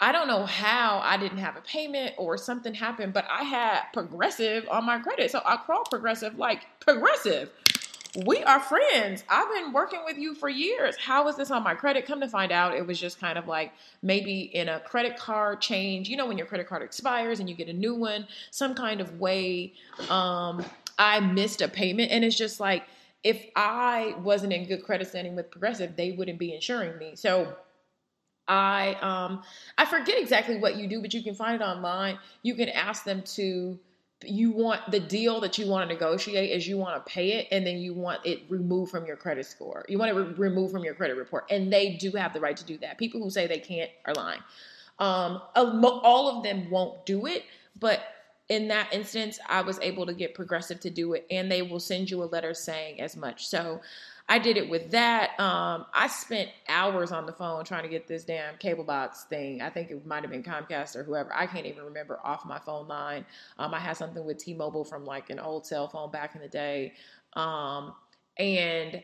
I 0.00 0.12
don't 0.12 0.28
know 0.28 0.44
how 0.44 1.00
I 1.02 1.16
didn't 1.16 1.38
have 1.38 1.56
a 1.56 1.62
payment 1.62 2.14
or 2.18 2.36
something 2.36 2.74
happened, 2.74 3.14
but 3.14 3.24
I 3.30 3.44
had 3.44 3.80
Progressive 3.94 4.68
on 4.70 4.84
my 4.84 4.98
credit. 4.98 5.30
So 5.30 5.40
I 5.44 5.56
called 5.56 5.88
Progressive 5.90 6.38
like, 6.38 6.66
Progressive, 6.78 7.50
we 8.26 8.42
are 8.44 8.60
friends. 8.60 9.24
I've 9.28 9.52
been 9.52 9.72
working 9.72 10.00
with 10.04 10.18
you 10.18 10.34
for 10.34 10.48
years. 10.48 10.96
How 10.96 11.28
is 11.28 11.36
this 11.36 11.50
on 11.50 11.62
my 11.62 11.74
credit? 11.74 12.06
Come 12.06 12.20
to 12.20 12.28
find 12.28 12.52
out, 12.52 12.74
it 12.74 12.86
was 12.86 12.98
just 12.98 13.20
kind 13.20 13.38
of 13.38 13.46
like 13.46 13.72
maybe 14.02 14.40
in 14.40 14.68
a 14.68 14.80
credit 14.80 15.16
card 15.16 15.60
change. 15.60 16.08
You 16.08 16.16
know, 16.16 16.26
when 16.26 16.38
your 16.38 16.46
credit 16.46 16.68
card 16.68 16.82
expires 16.82 17.40
and 17.40 17.48
you 17.48 17.54
get 17.54 17.68
a 17.68 17.72
new 17.72 17.94
one, 17.94 18.26
some 18.50 18.74
kind 18.74 19.00
of 19.00 19.20
way 19.20 19.74
um, 20.08 20.64
I 20.98 21.20
missed 21.20 21.60
a 21.60 21.68
payment. 21.68 22.10
And 22.10 22.24
it's 22.24 22.36
just 22.36 22.60
like, 22.60 22.84
if 23.24 23.44
I 23.56 24.14
wasn't 24.22 24.52
in 24.52 24.66
good 24.66 24.84
credit 24.84 25.08
standing 25.08 25.36
with 25.36 25.50
Progressive, 25.50 25.96
they 25.96 26.12
wouldn't 26.12 26.38
be 26.38 26.54
insuring 26.54 26.98
me. 26.98 27.12
So 27.14 27.56
I 28.46 28.94
um 29.02 29.42
I 29.76 29.84
forget 29.84 30.18
exactly 30.18 30.56
what 30.56 30.76
you 30.76 30.88
do, 30.88 31.02
but 31.02 31.12
you 31.12 31.22
can 31.22 31.34
find 31.34 31.60
it 31.60 31.64
online. 31.64 32.18
You 32.42 32.54
can 32.54 32.70
ask 32.70 33.04
them 33.04 33.22
to 33.34 33.78
you 34.24 34.50
want 34.50 34.90
the 34.90 34.98
deal 34.98 35.40
that 35.40 35.58
you 35.58 35.66
want 35.66 35.88
to 35.88 35.94
negotiate 35.94 36.50
is 36.50 36.66
you 36.66 36.76
want 36.76 37.04
to 37.04 37.12
pay 37.12 37.32
it 37.32 37.48
and 37.52 37.66
then 37.66 37.78
you 37.78 37.94
want 37.94 38.24
it 38.24 38.42
removed 38.48 38.90
from 38.90 39.06
your 39.06 39.16
credit 39.16 39.46
score. 39.46 39.84
You 39.88 39.98
want 39.98 40.10
it 40.10 40.14
re- 40.14 40.48
removed 40.48 40.72
from 40.72 40.84
your 40.84 40.94
credit 40.94 41.16
report. 41.16 41.44
And 41.50 41.72
they 41.72 41.94
do 41.94 42.10
have 42.12 42.32
the 42.32 42.40
right 42.40 42.56
to 42.56 42.64
do 42.64 42.78
that. 42.78 42.98
People 42.98 43.22
who 43.22 43.30
say 43.30 43.46
they 43.46 43.60
can't 43.60 43.90
are 44.04 44.14
lying. 44.14 44.40
Um, 44.98 45.40
all 45.54 46.36
of 46.36 46.42
them 46.42 46.68
won't 46.70 47.06
do 47.06 47.26
it, 47.26 47.44
but 47.78 48.00
in 48.48 48.66
that 48.68 48.92
instance, 48.92 49.38
I 49.48 49.60
was 49.60 49.78
able 49.80 50.06
to 50.06 50.12
get 50.12 50.34
Progressive 50.34 50.80
to 50.80 50.90
do 50.90 51.12
it, 51.12 51.26
and 51.30 51.52
they 51.52 51.62
will 51.62 51.80
send 51.80 52.10
you 52.10 52.22
a 52.22 52.26
letter 52.26 52.54
saying 52.54 53.00
as 53.00 53.16
much. 53.16 53.46
So 53.46 53.80
I 54.30 54.38
did 54.38 54.58
it 54.58 54.68
with 54.68 54.90
that. 54.90 55.30
Um, 55.40 55.86
I 55.94 56.06
spent 56.08 56.50
hours 56.68 57.12
on 57.12 57.24
the 57.24 57.32
phone 57.32 57.64
trying 57.64 57.84
to 57.84 57.88
get 57.88 58.06
this 58.06 58.24
damn 58.24 58.58
cable 58.58 58.84
box 58.84 59.24
thing. 59.24 59.62
I 59.62 59.70
think 59.70 59.90
it 59.90 60.04
might 60.04 60.22
have 60.22 60.30
been 60.30 60.42
Comcast 60.42 60.96
or 60.96 61.02
whoever. 61.02 61.34
I 61.34 61.46
can't 61.46 61.64
even 61.64 61.84
remember 61.84 62.18
off 62.22 62.44
my 62.44 62.58
phone 62.58 62.86
line. 62.88 63.24
Um, 63.58 63.72
I 63.72 63.78
had 63.78 63.96
something 63.96 64.24
with 64.24 64.38
T-Mobile 64.38 64.84
from 64.84 65.06
like 65.06 65.30
an 65.30 65.38
old 65.38 65.66
cell 65.66 65.88
phone 65.88 66.10
back 66.10 66.34
in 66.34 66.42
the 66.42 66.48
day, 66.48 66.92
um, 67.34 67.94
and 68.36 69.02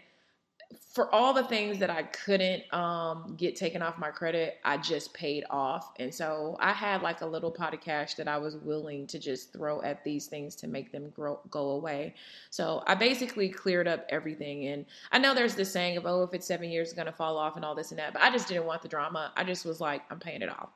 for 0.93 1.12
all 1.14 1.33
the 1.33 1.45
things 1.45 1.78
that 1.78 1.90
I 1.90 2.02
couldn't 2.02 2.73
um, 2.73 3.35
get 3.37 3.57
taken 3.57 3.83
off 3.83 3.99
my 3.99 4.11
credit, 4.11 4.59
I 4.64 4.76
just 4.76 5.12
paid 5.14 5.45
off. 5.50 5.93
And 5.99 6.12
so 6.12 6.57
I 6.61 6.73
had 6.73 7.02
like 7.02 7.21
a 7.21 7.26
little 7.26 7.50
pot 7.50 7.75
of 7.75 7.81
cash 7.81 8.14
that 8.14 8.28
I 8.28 8.38
was 8.38 8.57
willing 8.57 9.07
to 9.09 9.19
just 9.19 9.52
throw 9.52 9.83
at 9.83 10.04
these 10.04 10.26
things 10.26 10.54
to 10.57 10.66
make 10.66 10.93
them 10.93 11.11
grow, 11.11 11.40
go 11.50 11.71
away. 11.71 12.14
So 12.50 12.83
I 12.87 12.95
basically 12.95 13.49
cleared 13.49 13.88
up 13.88 14.07
everything. 14.09 14.66
And 14.66 14.87
I 15.12 15.19
know 15.19 15.35
there's 15.35 15.54
this 15.54 15.73
saying 15.73 15.97
of, 15.97 16.07
oh, 16.07 16.23
if 16.23 16.35
it's 16.35 16.47
seven 16.47 16.71
years, 16.71 16.88
it's 16.88 16.95
going 16.95 17.07
to 17.07 17.12
fall 17.12 17.37
off 17.37 17.57
and 17.57 17.64
all 17.64 17.75
this 17.75 17.90
and 17.90 17.99
that. 17.99 18.12
But 18.12 18.23
I 18.23 18.31
just 18.31 18.49
didn't 18.49 18.66
want 18.66 18.83
the 18.83 18.88
drama. 18.88 19.33
I 19.37 19.45
just 19.45 19.64
was 19.64 19.81
like, 19.81 20.02
I'm 20.11 20.21
paying 20.21 20.43
it 20.43 20.49
off. 20.49 20.71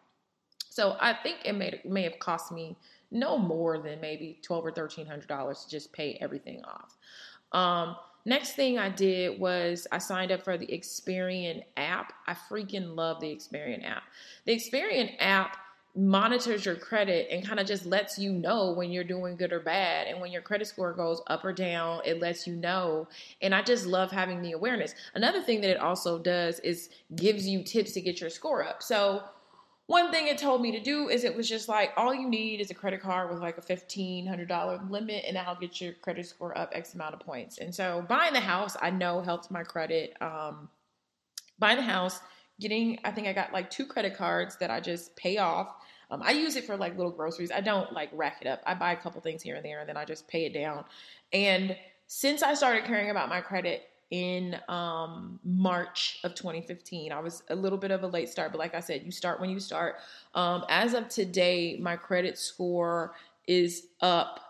So 0.70 0.96
I 1.00 1.12
think 1.12 1.38
it 1.44 1.54
may, 1.54 1.80
may 1.84 2.02
have 2.02 2.18
cost 2.18 2.52
me 2.52 2.76
no 3.10 3.38
more 3.38 3.78
than 3.78 4.00
maybe 4.00 4.38
twelve 4.42 4.64
or 4.64 4.70
thirteen 4.70 5.06
hundred 5.06 5.28
dollars 5.28 5.64
to 5.64 5.70
just 5.70 5.92
pay 5.92 6.18
everything 6.20 6.62
off. 6.64 6.96
Um, 7.52 7.96
Next 8.28 8.52
thing 8.52 8.78
I 8.78 8.90
did 8.90 9.40
was 9.40 9.86
I 9.90 9.96
signed 9.96 10.32
up 10.32 10.42
for 10.42 10.58
the 10.58 10.66
Experian 10.66 11.62
app. 11.78 12.12
I 12.26 12.34
freaking 12.34 12.94
love 12.94 13.20
the 13.20 13.34
Experian 13.34 13.82
app. 13.88 14.02
The 14.44 14.54
Experian 14.54 15.14
app 15.18 15.56
monitors 15.96 16.66
your 16.66 16.74
credit 16.74 17.28
and 17.30 17.42
kind 17.42 17.58
of 17.58 17.66
just 17.66 17.86
lets 17.86 18.18
you 18.18 18.30
know 18.30 18.72
when 18.72 18.92
you're 18.92 19.02
doing 19.02 19.34
good 19.34 19.50
or 19.50 19.60
bad. 19.60 20.08
And 20.08 20.20
when 20.20 20.30
your 20.30 20.42
credit 20.42 20.66
score 20.66 20.92
goes 20.92 21.22
up 21.28 21.42
or 21.42 21.54
down, 21.54 22.02
it 22.04 22.20
lets 22.20 22.46
you 22.46 22.54
know. 22.54 23.08
And 23.40 23.54
I 23.54 23.62
just 23.62 23.86
love 23.86 24.10
having 24.10 24.42
the 24.42 24.52
awareness. 24.52 24.94
Another 25.14 25.40
thing 25.40 25.62
that 25.62 25.70
it 25.70 25.80
also 25.80 26.18
does 26.18 26.60
is 26.60 26.90
gives 27.16 27.48
you 27.48 27.62
tips 27.62 27.92
to 27.92 28.02
get 28.02 28.20
your 28.20 28.28
score 28.28 28.62
up. 28.62 28.82
So 28.82 29.22
one 29.88 30.10
thing 30.10 30.28
it 30.28 30.36
told 30.36 30.60
me 30.60 30.70
to 30.72 30.80
do 30.80 31.08
is 31.08 31.24
it 31.24 31.34
was 31.34 31.48
just 31.48 31.66
like 31.66 31.92
all 31.96 32.14
you 32.14 32.28
need 32.28 32.60
is 32.60 32.70
a 32.70 32.74
credit 32.74 33.00
card 33.00 33.30
with 33.30 33.40
like 33.40 33.56
a 33.56 33.62
fifteen 33.62 34.26
hundred 34.26 34.46
dollar 34.46 34.78
limit, 34.90 35.24
and 35.26 35.34
that'll 35.34 35.54
get 35.54 35.80
your 35.80 35.94
credit 35.94 36.26
score 36.26 36.56
up 36.56 36.70
X 36.74 36.92
amount 36.92 37.14
of 37.14 37.20
points. 37.20 37.56
And 37.56 37.74
so 37.74 38.04
buying 38.06 38.34
the 38.34 38.40
house, 38.40 38.76
I 38.82 38.90
know 38.90 39.22
helped 39.22 39.50
my 39.50 39.64
credit. 39.64 40.14
Um, 40.20 40.68
buying 41.58 41.78
the 41.78 41.82
house, 41.82 42.20
getting 42.60 42.98
I 43.02 43.10
think 43.12 43.28
I 43.28 43.32
got 43.32 43.50
like 43.54 43.70
two 43.70 43.86
credit 43.86 44.14
cards 44.14 44.56
that 44.56 44.70
I 44.70 44.78
just 44.78 45.16
pay 45.16 45.38
off. 45.38 45.74
Um, 46.10 46.22
I 46.22 46.32
use 46.32 46.56
it 46.56 46.64
for 46.64 46.76
like 46.76 46.94
little 46.98 47.10
groceries. 47.10 47.50
I 47.50 47.62
don't 47.62 47.90
like 47.94 48.10
rack 48.12 48.42
it 48.42 48.46
up. 48.46 48.60
I 48.66 48.74
buy 48.74 48.92
a 48.92 48.96
couple 48.96 49.22
things 49.22 49.42
here 49.42 49.56
and 49.56 49.64
there, 49.64 49.80
and 49.80 49.88
then 49.88 49.96
I 49.96 50.04
just 50.04 50.28
pay 50.28 50.44
it 50.44 50.52
down. 50.52 50.84
And 51.32 51.74
since 52.08 52.42
I 52.42 52.52
started 52.52 52.84
caring 52.84 53.08
about 53.08 53.30
my 53.30 53.40
credit, 53.40 53.87
in 54.10 54.58
um, 54.68 55.38
March 55.44 56.18
of 56.24 56.34
2015. 56.34 57.12
I 57.12 57.20
was 57.20 57.42
a 57.50 57.54
little 57.54 57.78
bit 57.78 57.90
of 57.90 58.02
a 58.02 58.06
late 58.06 58.28
start, 58.28 58.52
but 58.52 58.58
like 58.58 58.74
I 58.74 58.80
said, 58.80 59.02
you 59.04 59.10
start 59.10 59.40
when 59.40 59.50
you 59.50 59.60
start. 59.60 59.96
Um, 60.34 60.64
as 60.68 60.94
of 60.94 61.08
today, 61.08 61.76
my 61.80 61.96
credit 61.96 62.38
score 62.38 63.14
is 63.46 63.88
up 64.00 64.40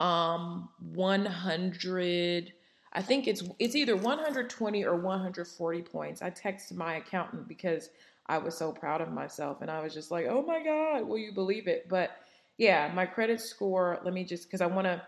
um, 0.00 0.68
100. 0.94 2.52
I 2.92 3.02
think 3.02 3.28
it's 3.28 3.44
it's 3.58 3.76
either 3.76 3.96
120 3.96 4.84
or 4.84 4.96
140 4.96 5.82
points. 5.82 6.22
I 6.22 6.30
texted 6.30 6.74
my 6.74 6.96
accountant 6.96 7.46
because 7.46 7.90
I 8.26 8.38
was 8.38 8.56
so 8.56 8.72
proud 8.72 9.00
of 9.00 9.12
myself, 9.12 9.60
and 9.60 9.70
I 9.70 9.80
was 9.82 9.94
just 9.94 10.10
like, 10.10 10.26
"Oh 10.28 10.42
my 10.42 10.62
God, 10.62 11.06
will 11.06 11.18
you 11.18 11.32
believe 11.32 11.68
it?" 11.68 11.88
But 11.88 12.12
yeah, 12.56 12.90
my 12.94 13.06
credit 13.06 13.40
score. 13.40 14.00
Let 14.04 14.14
me 14.14 14.24
just 14.24 14.44
because 14.44 14.60
I 14.60 14.66
want 14.66 14.86
to 14.86 15.02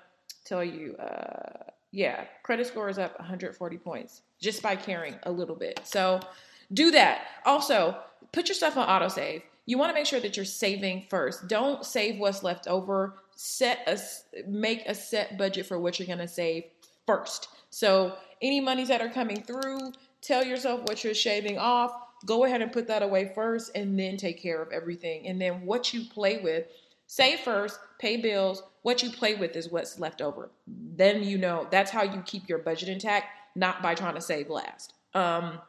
tell 0.44 0.62
you. 0.62 0.94
Uh, 0.96 1.49
yeah, 1.92 2.24
credit 2.42 2.66
score 2.66 2.88
is 2.88 2.98
up 2.98 3.18
140 3.18 3.78
points 3.78 4.22
just 4.40 4.62
by 4.62 4.76
caring 4.76 5.16
a 5.24 5.30
little 5.30 5.56
bit. 5.56 5.80
So 5.84 6.20
do 6.72 6.90
that. 6.92 7.22
Also, 7.44 7.96
put 8.32 8.48
your 8.48 8.54
stuff 8.54 8.76
on 8.76 8.88
autosave. 8.88 9.42
You 9.66 9.78
want 9.78 9.90
to 9.90 9.94
make 9.94 10.06
sure 10.06 10.20
that 10.20 10.36
you're 10.36 10.44
saving 10.44 11.06
first. 11.10 11.48
Don't 11.48 11.84
save 11.84 12.18
what's 12.18 12.42
left 12.42 12.66
over. 12.68 13.14
Set 13.34 13.80
a 13.86 13.98
make 14.48 14.86
a 14.86 14.94
set 14.94 15.38
budget 15.38 15.66
for 15.66 15.78
what 15.78 15.98
you're 15.98 16.06
going 16.06 16.18
to 16.18 16.28
save 16.28 16.64
first. 17.06 17.48
So 17.70 18.16
any 18.42 18.60
monies 18.60 18.88
that 18.88 19.00
are 19.00 19.08
coming 19.08 19.42
through, 19.42 19.92
tell 20.20 20.44
yourself 20.44 20.82
what 20.82 21.04
you're 21.04 21.14
shaving 21.14 21.58
off. 21.58 21.92
Go 22.26 22.44
ahead 22.44 22.62
and 22.62 22.72
put 22.72 22.88
that 22.88 23.02
away 23.02 23.32
first 23.34 23.70
and 23.74 23.98
then 23.98 24.16
take 24.16 24.42
care 24.42 24.60
of 24.60 24.72
everything. 24.72 25.26
And 25.26 25.40
then 25.40 25.64
what 25.64 25.94
you 25.94 26.04
play 26.04 26.38
with, 26.38 26.66
save 27.06 27.40
first, 27.40 27.78
pay 27.98 28.16
bills, 28.16 28.62
what 28.82 29.02
you 29.02 29.10
play 29.10 29.34
with 29.34 29.56
is 29.56 29.70
what's 29.70 29.98
left 29.98 30.22
over. 30.22 30.50
Then 30.66 31.22
you 31.22 31.38
know 31.38 31.66
that's 31.70 31.90
how 31.90 32.02
you 32.02 32.22
keep 32.22 32.48
your 32.48 32.58
budget 32.58 32.88
intact, 32.88 33.26
not 33.54 33.82
by 33.82 33.94
trying 33.94 34.14
to 34.14 34.20
save 34.20 34.48
last. 34.48 34.94
Um, 35.14 35.60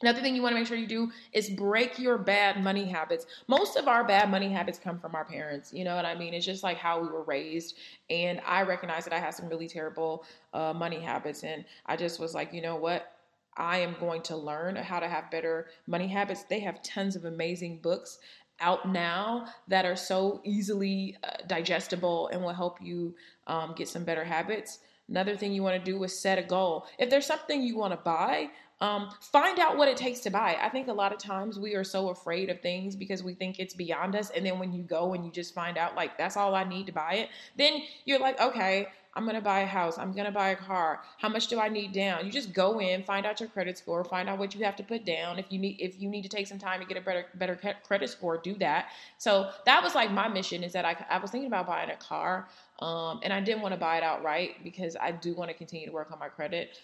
Another 0.00 0.20
thing 0.20 0.36
you 0.36 0.42
want 0.42 0.52
to 0.54 0.60
make 0.60 0.68
sure 0.68 0.76
you 0.76 0.86
do 0.86 1.10
is 1.32 1.50
break 1.50 1.98
your 1.98 2.18
bad 2.18 2.62
money 2.62 2.84
habits. 2.84 3.26
Most 3.48 3.76
of 3.76 3.88
our 3.88 4.04
bad 4.04 4.30
money 4.30 4.48
habits 4.52 4.78
come 4.78 5.00
from 5.00 5.16
our 5.16 5.24
parents. 5.24 5.72
You 5.72 5.82
know 5.82 5.96
what 5.96 6.04
I 6.04 6.14
mean? 6.14 6.34
It's 6.34 6.46
just 6.46 6.62
like 6.62 6.78
how 6.78 7.00
we 7.00 7.08
were 7.08 7.24
raised. 7.24 7.74
And 8.08 8.40
I 8.46 8.62
recognize 8.62 9.02
that 9.04 9.12
I 9.12 9.18
have 9.18 9.34
some 9.34 9.48
really 9.48 9.66
terrible 9.66 10.24
uh, 10.54 10.72
money 10.72 11.00
habits. 11.00 11.42
And 11.42 11.64
I 11.84 11.96
just 11.96 12.20
was 12.20 12.32
like, 12.32 12.52
you 12.52 12.62
know 12.62 12.76
what? 12.76 13.12
I 13.56 13.78
am 13.78 13.96
going 13.98 14.22
to 14.22 14.36
learn 14.36 14.76
how 14.76 15.00
to 15.00 15.08
have 15.08 15.32
better 15.32 15.66
money 15.88 16.06
habits. 16.06 16.44
They 16.44 16.60
have 16.60 16.80
tons 16.84 17.16
of 17.16 17.24
amazing 17.24 17.80
books 17.82 18.20
out 18.60 18.88
now 18.88 19.46
that 19.68 19.84
are 19.84 19.96
so 19.96 20.40
easily 20.44 21.16
uh, 21.22 21.30
digestible 21.46 22.28
and 22.28 22.42
will 22.42 22.52
help 22.52 22.78
you 22.82 23.14
um, 23.46 23.74
get 23.76 23.88
some 23.88 24.04
better 24.04 24.24
habits. 24.24 24.78
Another 25.08 25.36
thing 25.36 25.52
you 25.52 25.62
want 25.62 25.82
to 25.82 25.90
do 25.90 26.02
is 26.04 26.18
set 26.20 26.38
a 26.38 26.42
goal. 26.42 26.86
If 26.98 27.08
there's 27.08 27.26
something 27.26 27.62
you 27.62 27.76
want 27.76 27.92
to 27.92 27.98
buy, 27.98 28.50
um, 28.80 29.10
find 29.32 29.58
out 29.58 29.76
what 29.76 29.88
it 29.88 29.96
takes 29.96 30.20
to 30.20 30.30
buy. 30.30 30.56
I 30.60 30.68
think 30.68 30.88
a 30.88 30.92
lot 30.92 31.12
of 31.12 31.18
times 31.18 31.58
we 31.58 31.74
are 31.74 31.82
so 31.82 32.10
afraid 32.10 32.50
of 32.50 32.60
things 32.60 32.94
because 32.94 33.22
we 33.22 33.34
think 33.34 33.58
it's 33.58 33.74
beyond 33.74 34.14
us. 34.14 34.30
And 34.30 34.46
then 34.46 34.58
when 34.58 34.72
you 34.72 34.82
go 34.82 35.14
and 35.14 35.24
you 35.24 35.32
just 35.32 35.54
find 35.54 35.76
out, 35.76 35.96
like, 35.96 36.16
that's 36.16 36.36
all 36.36 36.54
I 36.54 36.64
need 36.64 36.86
to 36.86 36.92
buy 36.92 37.14
it, 37.14 37.28
then 37.56 37.82
you're 38.04 38.20
like, 38.20 38.40
okay, 38.40 38.88
I'm 39.18 39.24
going 39.24 39.34
to 39.34 39.42
buy 39.42 39.60
a 39.62 39.66
house. 39.66 39.98
I'm 39.98 40.12
going 40.12 40.26
to 40.26 40.30
buy 40.30 40.50
a 40.50 40.56
car. 40.56 41.02
How 41.18 41.28
much 41.28 41.48
do 41.48 41.58
I 41.58 41.68
need 41.68 41.92
down? 41.92 42.24
You 42.24 42.30
just 42.30 42.52
go 42.52 42.80
in, 42.80 43.02
find 43.02 43.26
out 43.26 43.40
your 43.40 43.48
credit 43.48 43.76
score, 43.76 44.04
find 44.04 44.28
out 44.28 44.38
what 44.38 44.54
you 44.54 44.64
have 44.64 44.76
to 44.76 44.84
put 44.84 45.04
down. 45.04 45.40
If 45.40 45.46
you 45.50 45.58
need 45.58 45.80
if 45.80 46.00
you 46.00 46.08
need 46.08 46.22
to 46.22 46.28
take 46.28 46.46
some 46.46 46.60
time 46.60 46.78
to 46.78 46.86
get 46.86 46.96
a 46.96 47.00
better 47.00 47.26
better 47.34 47.58
credit 47.82 48.10
score, 48.10 48.38
do 48.38 48.54
that. 48.58 48.86
So 49.18 49.50
that 49.66 49.82
was 49.82 49.96
like 49.96 50.12
my 50.12 50.28
mission 50.28 50.62
is 50.62 50.72
that 50.74 50.84
I, 50.84 51.04
I 51.10 51.18
was 51.18 51.32
thinking 51.32 51.48
about 51.48 51.66
buying 51.66 51.90
a 51.90 51.96
car 51.96 52.48
um, 52.78 53.18
and 53.24 53.32
I 53.32 53.40
didn't 53.40 53.60
want 53.60 53.74
to 53.74 53.80
buy 53.80 53.96
it 53.96 54.04
outright 54.04 54.62
because 54.62 54.96
I 55.00 55.10
do 55.10 55.34
want 55.34 55.50
to 55.50 55.56
continue 55.56 55.86
to 55.86 55.92
work 55.92 56.12
on 56.12 56.20
my 56.20 56.28
credit 56.28 56.78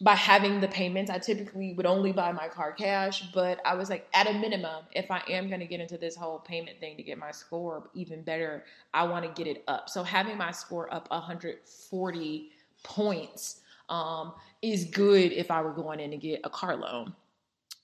by 0.00 0.14
having 0.14 0.60
the 0.60 0.68
payments. 0.68 1.10
I 1.10 1.18
typically 1.18 1.74
would 1.74 1.86
only 1.86 2.12
buy 2.12 2.32
my 2.32 2.48
car 2.48 2.72
cash, 2.72 3.22
but 3.32 3.60
I 3.64 3.74
was 3.74 3.90
like, 3.90 4.06
at 4.14 4.26
a 4.26 4.32
minimum, 4.32 4.84
if 4.92 5.10
I 5.10 5.22
am 5.28 5.48
going 5.48 5.60
to 5.60 5.66
get 5.66 5.80
into 5.80 5.98
this 5.98 6.16
whole 6.16 6.38
payment 6.38 6.80
thing 6.80 6.96
to 6.96 7.02
get 7.02 7.18
my 7.18 7.30
score 7.30 7.90
even 7.94 8.22
better, 8.22 8.64
I 8.94 9.04
want 9.04 9.24
to 9.24 9.42
get 9.42 9.50
it 9.50 9.62
up. 9.68 9.90
So 9.90 10.02
having 10.02 10.38
my 10.38 10.52
score 10.52 10.92
up 10.92 11.10
140 11.10 12.50
points 12.82 13.60
um, 13.88 14.32
is 14.62 14.84
good 14.86 15.32
if 15.32 15.50
I 15.50 15.60
were 15.60 15.72
going 15.72 16.00
in 16.00 16.10
to 16.12 16.16
get 16.16 16.40
a 16.44 16.50
car 16.50 16.76
loan. 16.76 17.14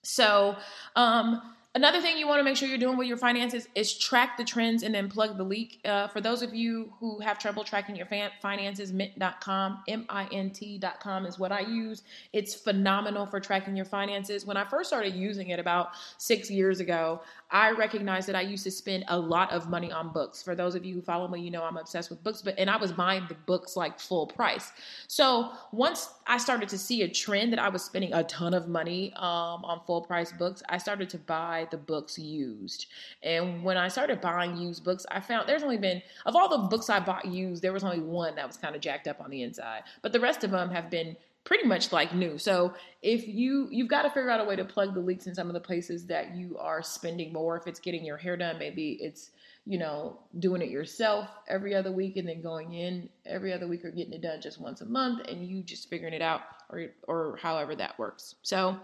So, 0.02 0.56
um, 0.94 1.42
Another 1.76 2.00
thing 2.00 2.16
you 2.16 2.26
want 2.26 2.40
to 2.40 2.42
make 2.42 2.56
sure 2.56 2.66
you're 2.66 2.78
doing 2.78 2.96
with 2.96 3.06
your 3.06 3.18
finances 3.18 3.68
is 3.74 3.98
track 3.98 4.38
the 4.38 4.44
trends 4.44 4.82
and 4.82 4.94
then 4.94 5.10
plug 5.10 5.36
the 5.36 5.44
leak. 5.44 5.78
Uh, 5.84 6.08
for 6.08 6.22
those 6.22 6.40
of 6.40 6.54
you 6.54 6.90
who 6.98 7.20
have 7.20 7.38
trouble 7.38 7.64
tracking 7.64 7.94
your 7.94 8.06
fan- 8.06 8.30
finances, 8.40 8.94
mint.com, 8.94 9.82
M 9.86 10.06
I 10.08 10.26
N 10.32 10.48
T.com 10.48 11.26
is 11.26 11.38
what 11.38 11.52
I 11.52 11.60
use. 11.60 12.02
It's 12.32 12.54
phenomenal 12.54 13.26
for 13.26 13.40
tracking 13.40 13.76
your 13.76 13.84
finances. 13.84 14.46
When 14.46 14.56
I 14.56 14.64
first 14.64 14.88
started 14.88 15.14
using 15.14 15.50
it 15.50 15.60
about 15.60 15.90
six 16.16 16.50
years 16.50 16.80
ago, 16.80 17.20
I 17.50 17.70
recognized 17.72 18.26
that 18.28 18.34
I 18.34 18.40
used 18.40 18.64
to 18.64 18.70
spend 18.70 19.04
a 19.08 19.18
lot 19.18 19.52
of 19.52 19.68
money 19.68 19.92
on 19.92 20.12
books. 20.14 20.42
For 20.42 20.54
those 20.54 20.74
of 20.74 20.84
you 20.84 20.94
who 20.94 21.02
follow 21.02 21.28
me, 21.28 21.40
you 21.40 21.50
know 21.50 21.62
I'm 21.62 21.76
obsessed 21.76 22.08
with 22.08 22.24
books, 22.24 22.40
but 22.40 22.58
and 22.58 22.70
I 22.70 22.76
was 22.76 22.90
buying 22.90 23.26
the 23.28 23.36
books 23.46 23.76
like 23.76 24.00
full 24.00 24.26
price. 24.26 24.72
So 25.08 25.52
once 25.72 26.08
I 26.26 26.38
started 26.38 26.68
to 26.70 26.78
see 26.78 27.02
a 27.02 27.08
trend 27.08 27.52
that 27.52 27.60
I 27.60 27.68
was 27.68 27.84
spending 27.84 28.14
a 28.14 28.24
ton 28.24 28.54
of 28.54 28.66
money 28.66 29.12
um, 29.14 29.64
on 29.64 29.80
full 29.86 30.00
price 30.00 30.32
books, 30.32 30.62
I 30.70 30.78
started 30.78 31.08
to 31.10 31.18
buy 31.18 31.65
the 31.70 31.76
books 31.76 32.18
used. 32.18 32.86
And 33.22 33.62
when 33.62 33.76
I 33.76 33.88
started 33.88 34.20
buying 34.20 34.56
used 34.56 34.84
books, 34.84 35.06
I 35.10 35.20
found 35.20 35.48
there's 35.48 35.62
only 35.62 35.78
been 35.78 36.02
of 36.24 36.36
all 36.36 36.48
the 36.48 36.68
books 36.68 36.90
I 36.90 37.00
bought 37.00 37.26
used, 37.26 37.62
there 37.62 37.72
was 37.72 37.84
only 37.84 38.00
one 38.00 38.34
that 38.36 38.46
was 38.46 38.56
kind 38.56 38.74
of 38.74 38.80
jacked 38.80 39.08
up 39.08 39.20
on 39.20 39.30
the 39.30 39.42
inside, 39.42 39.82
but 40.02 40.12
the 40.12 40.20
rest 40.20 40.44
of 40.44 40.50
them 40.50 40.70
have 40.70 40.90
been 40.90 41.16
pretty 41.46 41.66
much 41.66 41.92
like 41.92 42.14
new. 42.14 42.36
So 42.36 42.74
if 43.00 43.26
you 43.26 43.68
you've 43.70 43.88
got 43.88 44.02
to 44.02 44.10
figure 44.10 44.28
out 44.28 44.40
a 44.40 44.44
way 44.44 44.56
to 44.56 44.64
plug 44.64 44.92
the 44.92 45.00
leaks 45.00 45.26
in 45.26 45.34
some 45.34 45.46
of 45.46 45.54
the 45.54 45.60
places 45.60 46.04
that 46.06 46.34
you 46.34 46.58
are 46.58 46.82
spending 46.82 47.32
more. 47.32 47.56
If 47.56 47.66
it's 47.66 47.80
getting 47.80 48.04
your 48.04 48.18
hair 48.18 48.36
done, 48.36 48.58
maybe 48.58 48.98
it's 49.00 49.30
you 49.64 49.78
know 49.78 50.18
doing 50.38 50.60
it 50.60 50.68
yourself 50.68 51.28
every 51.48 51.74
other 51.74 51.90
week 51.90 52.16
and 52.16 52.28
then 52.28 52.42
going 52.42 52.74
in 52.74 53.08
every 53.24 53.52
other 53.52 53.66
week 53.66 53.84
or 53.84 53.90
getting 53.90 54.12
it 54.12 54.22
done 54.22 54.40
just 54.40 54.60
once 54.60 54.80
a 54.80 54.86
month 54.86 55.26
and 55.28 55.46
you 55.46 55.62
just 55.62 55.88
figuring 55.88 56.12
it 56.12 56.22
out 56.22 56.42
or 56.68 56.88
or 57.06 57.38
however 57.40 57.74
that 57.76 57.98
works. 57.98 58.34
So 58.42 58.76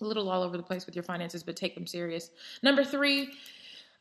a 0.00 0.04
little 0.04 0.28
all 0.28 0.42
over 0.42 0.56
the 0.56 0.62
place 0.62 0.86
with 0.86 0.94
your 0.94 1.02
finances, 1.02 1.42
but 1.42 1.56
take 1.56 1.74
them 1.74 1.86
serious. 1.86 2.30
Number 2.62 2.84
three 2.84 3.30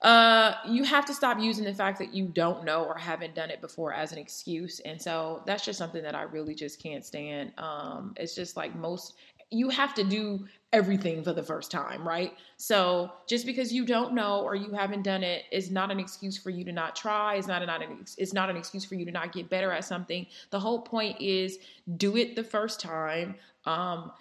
uh, 0.02 0.54
you 0.68 0.84
have 0.84 1.06
to 1.06 1.14
stop 1.14 1.40
using 1.40 1.64
the 1.64 1.74
fact 1.74 2.00
that 2.00 2.14
you 2.14 2.26
don't 2.26 2.64
know 2.64 2.84
or 2.84 2.98
haven't 2.98 3.34
done 3.34 3.50
it 3.50 3.62
before 3.62 3.94
as 3.94 4.12
an 4.12 4.18
excuse. 4.18 4.80
And 4.82 5.02
so 5.02 5.42
that's 5.46 5.64
just 5.66 5.80
something 5.80 6.04
that 6.04 6.16
I 6.16 6.24
really 6.24 6.54
just 6.54 6.82
can't 6.82 7.06
stand. 7.06 7.54
Um, 7.58 8.14
it's 8.18 8.36
just 8.36 8.58
like 8.58 8.76
most, 8.76 9.16
you 9.52 9.70
have 9.70 9.94
to 9.96 10.04
do 10.04 10.46
everything 10.74 11.24
for 11.24 11.32
the 11.32 11.42
first 11.42 11.72
time, 11.72 12.06
right? 12.06 12.34
So 12.58 13.12
just 13.28 13.46
because 13.46 13.72
you 13.72 13.86
don't 13.86 14.14
know 14.14 14.42
or 14.42 14.54
you 14.54 14.74
haven't 14.74 15.04
done 15.04 15.24
it 15.24 15.44
is 15.52 15.72
not 15.72 15.92
an 15.92 16.00
excuse 16.00 16.38
for 16.38 16.50
you 16.50 16.66
to 16.66 16.72
not 16.72 16.96
try. 16.96 17.36
It's 17.36 17.48
not, 17.48 17.66
not 17.66 17.82
an 17.82 18.06
it's 18.18 18.34
not 18.34 18.50
an 18.50 18.58
excuse 18.58 18.84
for 18.84 18.96
you 18.96 19.06
to 19.06 19.12
not 19.12 19.32
get 19.32 19.50
better 19.50 19.72
at 19.72 19.86
something. 19.86 20.28
The 20.50 20.60
whole 20.60 20.82
point 20.82 21.22
is 21.22 21.58
do 21.96 22.18
it 22.18 22.36
the 22.36 22.44
first 22.44 22.82
time. 22.82 23.36
Um, 23.66 24.12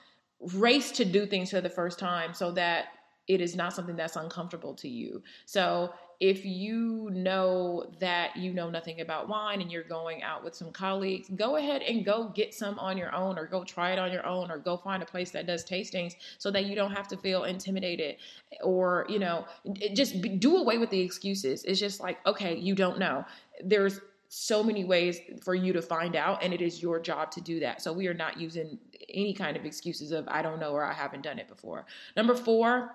race 0.55 0.91
to 0.93 1.05
do 1.05 1.27
things 1.27 1.51
for 1.51 1.61
the 1.61 1.71
first 1.71 1.99
time 1.99 2.35
so 2.35 2.53
that 2.53 2.87
it 3.27 3.41
is 3.41 3.57
not 3.57 3.73
something 3.73 3.97
that's 3.97 4.17
uncomfortable 4.17 4.75
to 4.75 4.89
you. 4.89 5.23
So 5.47 5.93
if 6.21 6.45
you 6.45 7.09
know 7.13 7.91
that 7.99 8.37
you 8.37 8.53
know 8.53 8.71
nothing 8.71 9.01
about 9.01 9.29
wine 9.29 9.61
and 9.61 9.73
you're 9.73 9.83
going 9.83 10.23
out 10.23 10.45
with 10.45 10.55
some 10.55 10.71
colleagues, 10.73 11.29
go 11.35 11.57
ahead 11.57 11.83
and 11.83 12.05
go 12.05 12.29
get 12.35 12.55
some 12.55 12.79
on 12.79 12.97
your 12.97 13.15
own 13.15 13.39
or 13.39 13.47
go 13.47 13.65
try 13.65 13.93
it 13.93 13.99
on 13.99 14.13
your 14.13 14.27
own 14.27 14.51
or 14.51 14.59
go 14.59 14.77
find 14.77 15.03
a 15.03 15.07
place 15.07 15.31
that 15.31 15.47
does 15.47 15.65
tastings 15.65 16.15
so 16.39 16.51
that 16.51 16.67
you 16.67 16.75
don't 16.75 16.93
have 16.93 17.09
to 17.09 17.17
feel 17.17 17.45
intimidated 17.45 18.17
or, 18.63 19.07
you 19.09 19.19
know, 19.19 19.47
just 19.95 20.21
do 20.39 20.59
away 20.59 20.79
with 20.79 20.91
the 20.91 21.01
excuses. 21.01 21.65
It's 21.65 21.81
just 21.81 22.01
like, 22.01 22.25
okay, 22.27 22.57
you 22.57 22.75
don't 22.75 22.99
know. 22.99 23.25
There's 23.65 24.01
so 24.37 24.64
many 24.64 24.85
ways 24.85 25.21
for 25.45 25.55
you 25.55 25.73
to 25.73 25.81
find 25.81 26.17
out 26.17 26.43
and 26.43 26.53
it 26.53 26.61
is 26.61 26.83
your 26.83 26.99
job 26.99 27.31
to 27.31 27.41
do 27.41 27.61
that. 27.61 27.81
So 27.81 27.93
we 27.93 28.09
are 28.09 28.14
not 28.14 28.37
using 28.37 28.81
any 29.09 29.33
kind 29.33 29.57
of 29.57 29.64
excuses 29.64 30.11
of 30.11 30.26
I 30.26 30.43
don't 30.43 30.59
know 30.59 30.73
or 30.73 30.85
I 30.85 30.93
haven't 30.93 31.23
done 31.23 31.38
it 31.38 31.47
before. 31.47 31.87
Number 32.17 32.35
4, 32.35 32.91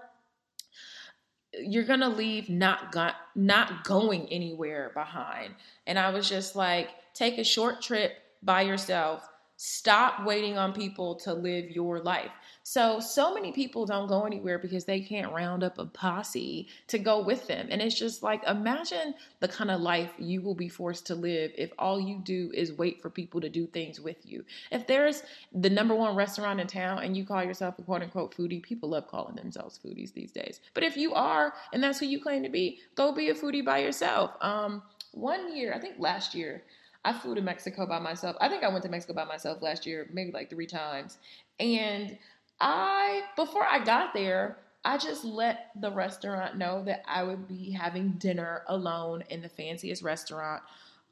you're 1.54 1.86
gonna 1.86 2.10
leave 2.10 2.50
not 2.50 2.92
got 2.92 3.16
not 3.36 3.86
going 3.86 4.28
anywhere 4.28 4.92
behind. 4.94 5.56
And 5.88 5.98
I 5.98 6.10
was 6.10 6.28
just 6.28 6.58
like, 6.58 6.90
take 7.14 7.38
a 7.38 7.44
short 7.46 7.82
trip 7.82 8.18
by 8.44 8.64
yourself. 8.64 9.26
Stop 9.56 10.26
waiting 10.26 10.58
on 10.58 10.74
people 10.74 11.16
to 11.16 11.34
live 11.34 11.72
your 11.72 12.02
life. 12.02 12.32
So, 12.70 13.00
so 13.00 13.34
many 13.34 13.52
people 13.52 13.88
don't 13.88 14.08
go 14.08 14.26
anywhere 14.26 14.60
because 14.60 14.86
they 14.86 15.00
can't 15.00 15.34
round 15.34 15.64
up 15.64 15.80
a 15.80 15.88
posse 15.88 16.68
to 16.86 17.00
go 17.00 17.20
with 17.20 17.48
them. 17.48 17.68
And 17.72 17.82
it's 17.82 17.98
just 17.98 18.22
like, 18.22 18.44
imagine 18.48 19.16
the 19.40 19.48
kind 19.48 19.72
of 19.72 19.82
life 19.82 20.12
you 20.20 20.44
will 20.44 20.54
be 20.54 20.70
forced 20.70 21.08
to 21.08 21.16
live 21.16 21.50
if 21.58 21.72
all 21.80 22.00
you 22.00 22.20
do 22.24 22.52
is 22.54 22.72
wait 22.74 23.02
for 23.02 23.10
people 23.10 23.42
to 23.42 23.50
do 23.50 23.66
things 23.66 24.00
with 24.00 24.18
you. 24.24 24.46
If 24.72 24.86
there's 24.86 25.24
the 25.52 25.72
number 25.72 25.96
one 25.96 26.16
restaurant 26.16 26.60
in 26.60 26.68
town 26.68 27.00
and 27.00 27.18
you 27.18 27.26
call 27.26 27.44
yourself 27.44 27.80
a 27.80 27.82
quote 27.82 28.04
unquote 28.04 28.38
foodie, 28.38 28.62
people 28.62 28.90
love 28.90 29.08
calling 29.08 29.36
themselves 29.36 29.80
foodies 29.84 30.14
these 30.14 30.32
days. 30.32 30.62
But 30.76 30.84
if 30.84 30.96
you 30.96 31.16
are, 31.16 31.56
and 31.74 31.82
that's 31.82 31.98
who 31.98 32.06
you 32.06 32.22
claim 32.22 32.44
to 32.44 32.50
be, 32.50 32.82
go 32.94 33.12
be 33.12 33.30
a 33.30 33.34
foodie 33.34 33.66
by 33.66 33.80
yourself. 33.80 34.34
Um, 34.42 34.84
one 35.14 35.56
year, 35.56 35.74
I 35.74 35.80
think 35.80 35.96
last 35.98 36.36
year, 36.36 36.62
I 37.04 37.14
flew 37.14 37.34
to 37.34 37.42
Mexico 37.42 37.88
by 37.88 37.98
myself. 37.98 38.36
I 38.40 38.48
think 38.48 38.64
I 38.64 38.70
went 38.70 38.84
to 38.84 38.92
Mexico 38.92 39.14
by 39.14 39.26
myself 39.26 39.64
last 39.64 39.88
year, 39.88 40.08
maybe 40.14 40.32
like 40.32 40.52
three 40.52 40.68
times. 40.68 41.18
And 41.60 42.16
I, 42.62 43.24
before 43.36 43.66
I 43.66 43.84
got 43.84 44.14
there, 44.14 44.58
I 44.84 44.98
just 44.98 45.26
let 45.26 45.72
the 45.80 45.92
restaurant 45.92 46.58
know 46.58 46.84
that 46.86 47.04
I 47.08 47.24
would 47.24 47.48
be 47.48 47.72
having 47.72 48.12
dinner 48.12 48.64
alone 48.68 49.24
in 49.30 49.42
the 49.42 49.50
fanciest 49.50 50.02
restaurant 50.04 50.62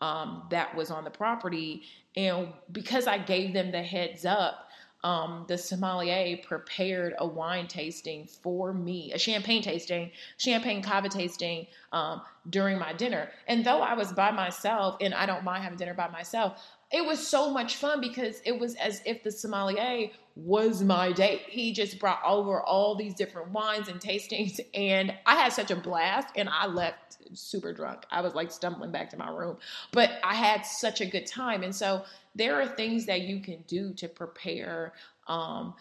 um, 0.01 0.43
that 0.49 0.75
was 0.75 0.91
on 0.91 1.03
the 1.03 1.09
property. 1.09 1.83
And 2.15 2.53
because 2.71 3.07
I 3.07 3.17
gave 3.17 3.53
them 3.53 3.71
the 3.71 3.83
heads 3.83 4.25
up, 4.25 4.69
um, 5.03 5.45
the 5.47 5.57
sommelier 5.57 6.37
prepared 6.37 7.13
a 7.19 7.27
wine 7.27 7.67
tasting 7.67 8.25
for 8.25 8.73
me, 8.73 9.11
a 9.13 9.19
champagne 9.19 9.61
tasting, 9.61 10.11
champagne 10.37 10.81
cava 10.81 11.07
tasting 11.07 11.67
um, 11.91 12.21
during 12.49 12.79
my 12.79 12.93
dinner. 12.93 13.29
And 13.47 13.63
though 13.63 13.81
I 13.81 13.93
was 13.93 14.11
by 14.11 14.31
myself, 14.31 14.97
and 14.99 15.13
I 15.13 15.25
don't 15.25 15.43
mind 15.43 15.63
having 15.63 15.77
dinner 15.77 15.93
by 15.93 16.07
myself, 16.07 16.61
it 16.91 17.05
was 17.05 17.25
so 17.25 17.51
much 17.51 17.75
fun 17.75 17.99
because 17.99 18.41
it 18.45 18.57
was 18.57 18.75
as 18.75 19.01
if 19.05 19.23
the 19.23 19.31
sommelier 19.31 20.09
was 20.35 20.83
my 20.83 21.11
date. 21.11 21.41
He 21.47 21.73
just 21.73 21.99
brought 21.99 22.21
over 22.25 22.61
all 22.61 22.95
these 22.95 23.13
different 23.13 23.49
wines 23.49 23.87
and 23.87 23.99
tastings, 23.99 24.59
and 24.73 25.13
I 25.25 25.35
had 25.35 25.51
such 25.51 25.71
a 25.71 25.75
blast. 25.75 26.29
And 26.35 26.47
I 26.47 26.67
left 26.67 27.17
super 27.33 27.73
drunk. 27.73 28.03
I 28.09 28.21
was 28.21 28.35
like 28.35 28.51
stumbling 28.51 28.91
back 28.91 29.09
to 29.09 29.17
my 29.17 29.29
room, 29.29 29.57
but 29.91 30.11
I 30.23 30.35
had 30.35 30.65
such 30.65 31.01
a 31.01 31.05
good 31.05 31.25
time. 31.25 31.63
And 31.63 31.75
so 31.75 32.03
there 32.35 32.61
are 32.61 32.67
things 32.67 33.05
that 33.07 33.21
you 33.21 33.41
can 33.41 33.63
do 33.67 33.93
to 33.95 34.07
prepare 34.07 34.93
um, 35.27 35.73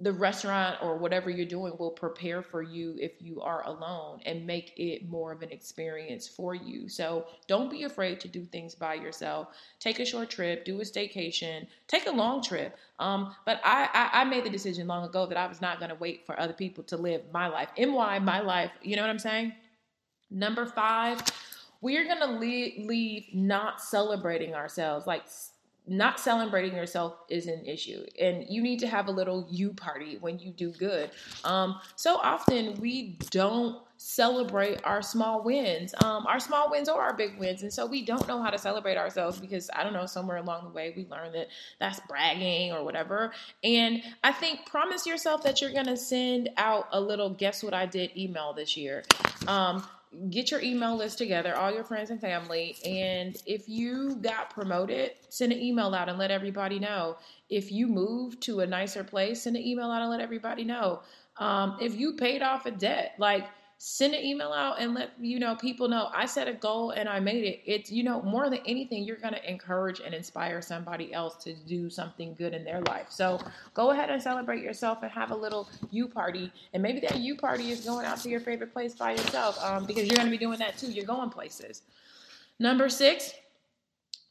the 0.00 0.12
restaurant 0.12 0.76
or 0.82 0.96
whatever 0.96 1.30
you're 1.30 1.46
doing 1.46 1.72
will 1.78 1.90
prepare 1.90 2.42
for 2.42 2.62
you 2.62 2.96
if 2.98 3.12
you 3.20 3.40
are 3.40 3.64
alone 3.66 4.20
and 4.26 4.46
make 4.46 4.72
it 4.76 5.08
more 5.08 5.32
of 5.32 5.42
an 5.42 5.50
experience 5.50 6.26
for 6.26 6.54
you. 6.54 6.88
So 6.88 7.26
don't 7.46 7.70
be 7.70 7.84
afraid 7.84 8.20
to 8.20 8.28
do 8.28 8.44
things 8.44 8.74
by 8.74 8.94
yourself. 8.94 9.48
Take 9.78 10.00
a 10.00 10.04
short 10.04 10.30
trip, 10.30 10.64
do 10.64 10.80
a 10.80 10.84
staycation, 10.84 11.66
take 11.86 12.06
a 12.06 12.10
long 12.10 12.42
trip. 12.42 12.76
Um, 12.98 13.34
but 13.46 13.60
I, 13.64 13.88
I, 13.92 14.20
I 14.20 14.24
made 14.24 14.44
the 14.44 14.50
decision 14.50 14.86
long 14.86 15.04
ago 15.04 15.26
that 15.26 15.36
I 15.36 15.46
was 15.46 15.60
not 15.60 15.78
going 15.78 15.90
to 15.90 15.96
wait 15.96 16.26
for 16.26 16.38
other 16.38 16.52
people 16.52 16.84
to 16.84 16.96
live 16.96 17.22
my 17.32 17.46
life. 17.46 17.68
MY, 17.78 18.18
my 18.18 18.40
life. 18.40 18.72
You 18.82 18.96
know 18.96 19.02
what 19.02 19.10
I'm 19.10 19.18
saying? 19.18 19.52
Number 20.30 20.66
five, 20.66 21.22
we're 21.80 22.04
going 22.04 22.20
to 22.20 22.38
leave, 22.38 22.84
leave 22.86 23.26
not 23.32 23.80
celebrating 23.80 24.54
ourselves. 24.54 25.06
Like, 25.06 25.24
not 25.86 26.18
celebrating 26.18 26.74
yourself 26.74 27.14
is 27.28 27.46
an 27.46 27.64
issue 27.66 28.04
and 28.18 28.46
you 28.48 28.62
need 28.62 28.78
to 28.78 28.86
have 28.86 29.06
a 29.08 29.10
little 29.10 29.46
you 29.50 29.70
party 29.70 30.16
when 30.20 30.38
you 30.38 30.50
do 30.50 30.70
good. 30.72 31.10
Um, 31.44 31.78
so 31.94 32.16
often 32.16 32.80
we 32.80 33.18
don't 33.30 33.82
celebrate 33.98 34.80
our 34.84 35.02
small 35.02 35.44
wins. 35.44 35.94
Um, 36.02 36.26
our 36.26 36.40
small 36.40 36.70
wins 36.70 36.88
or 36.88 37.00
our 37.00 37.14
big 37.14 37.38
wins 37.38 37.62
and 37.62 37.72
so 37.72 37.86
we 37.86 38.04
don't 38.04 38.26
know 38.26 38.42
how 38.42 38.50
to 38.50 38.58
celebrate 38.58 38.96
ourselves 38.96 39.38
because 39.38 39.70
i 39.74 39.84
don't 39.84 39.92
know 39.92 40.06
somewhere 40.06 40.38
along 40.38 40.64
the 40.64 40.70
way 40.70 40.92
we 40.96 41.06
learned 41.06 41.34
that 41.34 41.48
that's 41.78 42.00
bragging 42.08 42.72
or 42.72 42.82
whatever. 42.82 43.32
And 43.62 44.02
i 44.22 44.32
think 44.32 44.66
promise 44.66 45.06
yourself 45.06 45.42
that 45.42 45.60
you're 45.60 45.72
going 45.72 45.86
to 45.86 45.96
send 45.96 46.50
out 46.56 46.88
a 46.92 47.00
little 47.00 47.30
guess 47.30 47.62
what 47.62 47.74
i 47.74 47.84
did 47.84 48.16
email 48.16 48.54
this 48.54 48.76
year? 48.76 49.04
Um, 49.46 49.84
get 50.30 50.50
your 50.50 50.60
email 50.60 50.96
list 50.96 51.18
together, 51.18 51.56
all 51.56 51.72
your 51.72 51.84
friends 51.84 52.10
and 52.10 52.20
family, 52.20 52.76
and 52.84 53.36
if 53.46 53.68
you 53.68 54.16
got 54.16 54.50
promoted, 54.50 55.12
send 55.28 55.52
an 55.52 55.60
email 55.60 55.94
out 55.94 56.08
and 56.08 56.18
let 56.18 56.30
everybody 56.30 56.78
know. 56.78 57.16
If 57.48 57.70
you 57.70 57.86
moved 57.86 58.42
to 58.42 58.60
a 58.60 58.66
nicer 58.66 59.04
place, 59.04 59.42
send 59.42 59.56
an 59.56 59.62
email 59.62 59.90
out 59.90 60.02
and 60.02 60.10
let 60.10 60.20
everybody 60.20 60.64
know. 60.64 61.02
Um, 61.38 61.76
if 61.80 61.96
you 61.96 62.14
paid 62.14 62.42
off 62.42 62.66
a 62.66 62.70
debt, 62.70 63.14
like 63.18 63.48
send 63.78 64.14
an 64.14 64.24
email 64.24 64.52
out 64.52 64.80
and 64.80 64.94
let 64.94 65.10
you 65.20 65.38
know 65.38 65.54
people 65.56 65.88
know 65.88 66.08
I 66.14 66.26
set 66.26 66.48
a 66.48 66.54
goal 66.54 66.90
and 66.90 67.08
I 67.08 67.20
made 67.20 67.44
it. 67.44 67.60
It's 67.66 67.90
you 67.90 68.02
know 68.02 68.22
more 68.22 68.48
than 68.48 68.60
anything 68.66 69.04
you're 69.04 69.16
going 69.16 69.34
to 69.34 69.50
encourage 69.50 70.00
and 70.00 70.14
inspire 70.14 70.62
somebody 70.62 71.12
else 71.12 71.42
to 71.44 71.54
do 71.54 71.90
something 71.90 72.34
good 72.34 72.54
in 72.54 72.64
their 72.64 72.80
life. 72.82 73.06
So 73.10 73.40
go 73.74 73.90
ahead 73.90 74.10
and 74.10 74.22
celebrate 74.22 74.62
yourself 74.62 75.02
and 75.02 75.10
have 75.10 75.30
a 75.30 75.36
little 75.36 75.68
you 75.90 76.08
party. 76.08 76.52
And 76.72 76.82
maybe 76.82 77.00
that 77.00 77.18
you 77.18 77.36
party 77.36 77.70
is 77.70 77.84
going 77.84 78.06
out 78.06 78.18
to 78.20 78.28
your 78.28 78.40
favorite 78.40 78.72
place 78.72 78.94
by 78.94 79.12
yourself 79.12 79.62
um, 79.62 79.84
because 79.84 80.06
you're 80.06 80.16
going 80.16 80.28
to 80.28 80.36
be 80.36 80.38
doing 80.38 80.58
that 80.58 80.78
too. 80.78 80.90
You're 80.90 81.04
going 81.04 81.30
places. 81.30 81.82
Number 82.58 82.88
six, 82.88 83.34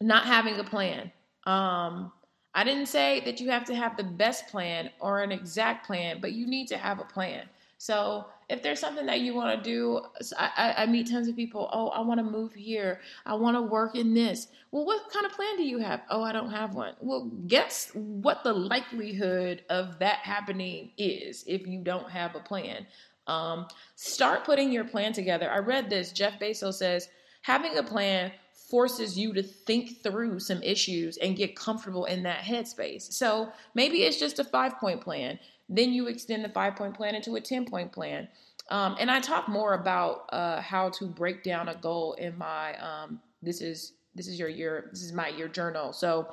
not 0.02 0.26
having 0.26 0.58
a 0.60 0.64
plan. 0.64 1.12
Um, 1.46 2.12
I 2.56 2.64
didn't 2.64 2.86
say 2.86 3.22
that 3.26 3.40
you 3.40 3.50
have 3.50 3.66
to 3.66 3.76
have 3.76 3.98
the 3.98 4.04
best 4.04 4.48
plan 4.48 4.92
or 5.00 5.22
an 5.22 5.32
exact 5.32 5.86
plan, 5.86 6.20
but 6.22 6.34
you 6.34 6.46
need 6.46 6.68
to 6.68 6.78
have 6.78 7.00
a 7.00 7.04
plan. 7.04 7.46
So 7.84 8.28
if 8.48 8.64
there's 8.64 8.80
something 8.80 9.06
that 9.08 9.20
you 9.20 9.34
want 9.34 9.62
to 9.62 9.62
do, 9.62 10.00
I, 10.38 10.74
I, 10.78 10.86
meet 10.86 11.10
tons 11.10 11.28
of 11.28 11.36
people. 11.36 11.70
Oh, 11.74 11.90
I 11.90 12.00
want 12.00 12.18
to 12.18 12.24
move 12.24 12.54
here. 12.54 13.02
I 13.26 13.34
want 13.34 13.58
to 13.58 13.62
work 13.62 13.98
in 13.98 14.14
this. 14.14 14.48
Well, 14.72 14.86
what 14.86 15.12
kind 15.12 15.26
of 15.26 15.34
plan 15.34 15.58
do 15.58 15.64
you 15.64 15.80
have? 15.80 16.00
Oh, 16.10 16.24
I 16.24 16.32
don't 16.32 16.50
have 16.50 16.76
one. 16.76 16.94
Well, 17.02 17.30
guess 17.46 17.92
what 17.94 18.42
the 18.46 18.54
likelihood 18.54 19.66
of 19.70 20.00
that 20.00 20.20
happening 20.20 20.92
is 20.98 21.44
if 21.46 21.68
you 21.68 21.82
don't 21.82 22.10
have 22.10 22.36
a 22.36 22.40
plan. 22.40 22.88
Um, 23.28 23.68
start 23.98 24.46
putting 24.46 24.72
your 24.72 24.86
plan 24.86 25.12
together. 25.12 25.52
I 25.52 25.58
read 25.58 25.90
this. 25.90 26.14
Jeff 26.14 26.40
Bezos 26.40 26.76
says 26.76 27.10
having 27.42 27.78
a 27.78 27.84
plan 27.84 28.32
forces 28.54 29.18
you 29.20 29.34
to 29.34 29.44
think 29.44 30.02
through 30.02 30.40
some 30.40 30.64
issues 30.64 31.18
and 31.18 31.36
get 31.36 31.56
comfortable 31.56 32.06
in 32.06 32.24
that 32.24 32.40
headspace. 32.40 33.12
So 33.12 33.52
maybe 33.76 34.04
it's 34.04 34.20
just 34.20 34.40
a 34.40 34.44
five 34.44 34.80
point 34.80 35.02
plan. 35.02 35.38
Then 35.70 35.94
you 35.94 36.08
extend 36.08 36.44
the 36.44 36.50
five 36.50 36.76
point 36.76 36.96
plan 36.96 37.16
into 37.16 37.36
a 37.36 37.42
10 37.42 37.66
point 37.66 37.92
plan. 37.92 38.28
Um, 38.70 38.96
and 39.00 39.12
I 39.12 39.20
talk 39.20 39.50
more 39.50 39.74
about 39.74 40.30
uh, 40.32 40.62
how 40.62 40.90
to 40.90 41.06
break 41.06 41.44
down 41.44 41.70
a 41.70 41.76
goal 41.76 42.14
in 42.14 42.38
my 42.38 42.76
um, 42.78 43.20
this 43.42 43.62
is 43.62 43.94
this 44.16 44.28
is 44.28 44.40
your 44.40 44.50
year 44.50 44.90
this 44.92 45.04
is 45.04 45.12
my 45.14 45.30
year 45.30 45.48
journal. 45.48 45.94
So 45.94 46.28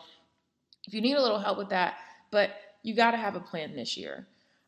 if 0.86 0.94
you 0.94 1.00
need 1.00 1.14
a 1.14 1.22
little 1.22 1.38
help 1.38 1.58
with 1.58 1.68
that, 1.70 1.94
but 2.30 2.50
you 2.82 2.94
got 2.94 3.10
to 3.10 3.16
have 3.16 3.34
a 3.34 3.40
plan 3.40 3.74
this 3.74 3.96
year. 3.96 4.26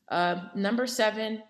Um, 0.09 0.51
number 0.55 0.87
seven, 0.87 1.43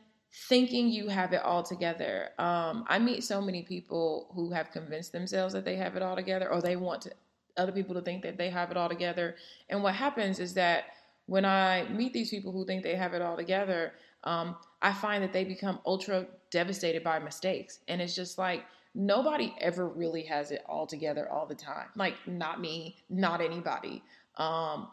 thinking 0.49 0.89
you 0.89 1.09
have 1.09 1.33
it 1.33 1.43
all 1.43 1.63
together. 1.63 2.31
Um, 2.39 2.85
I 2.89 2.99
meet 2.99 3.25
so 3.25 3.41
many 3.41 3.63
people 3.63 4.31
who 4.35 4.51
have 4.53 4.71
convinced 4.71 5.13
themselves 5.13 5.53
that 5.55 5.65
they 5.65 5.77
have 5.77 5.97
it 5.97 6.03
all 6.03 6.17
together, 6.17 6.51
or 6.51 6.61
they 6.61 6.77
want 6.77 7.03
to, 7.03 7.13
other 7.57 7.73
people 7.73 7.95
to 7.95 8.01
think 8.01 8.23
that 8.23 8.39
they 8.39 8.51
have 8.51 8.71
it 8.71 8.77
all 8.77 8.89
together. 8.89 9.37
And 9.69 9.83
what 9.83 9.95
happens 9.95 10.39
is 10.39 10.55
that 10.55 10.85
when 11.27 11.45
I 11.45 11.87
meet 11.89 12.13
these 12.13 12.31
people 12.31 12.53
who 12.53 12.65
think 12.65 12.83
they 12.83 12.97
have 12.97 13.15
it 13.15 13.23
all 13.23 13.37
together, 13.37 13.93
um, 14.25 14.57
I 14.81 14.93
find 14.93 15.23
that 15.23 15.33
they 15.33 15.45
become 15.45 15.81
ultra 15.87 16.27
devastated 16.51 17.03
by 17.03 17.19
mistakes. 17.19 17.81
And 17.89 18.01
it's 18.01 18.15
just 18.15 18.39
like, 18.39 18.65
nobody 18.95 19.55
ever 19.61 19.89
really 19.89 20.23
has 20.23 20.51
it 20.51 20.63
all 20.69 20.87
together 20.87 21.29
all 21.31 21.47
the 21.47 21.55
time. 21.55 21.87
Like, 21.97 22.15
not 22.27 22.61
me, 22.61 22.97
not 23.09 23.41
anybody. 23.41 24.03
Um, 24.37 24.89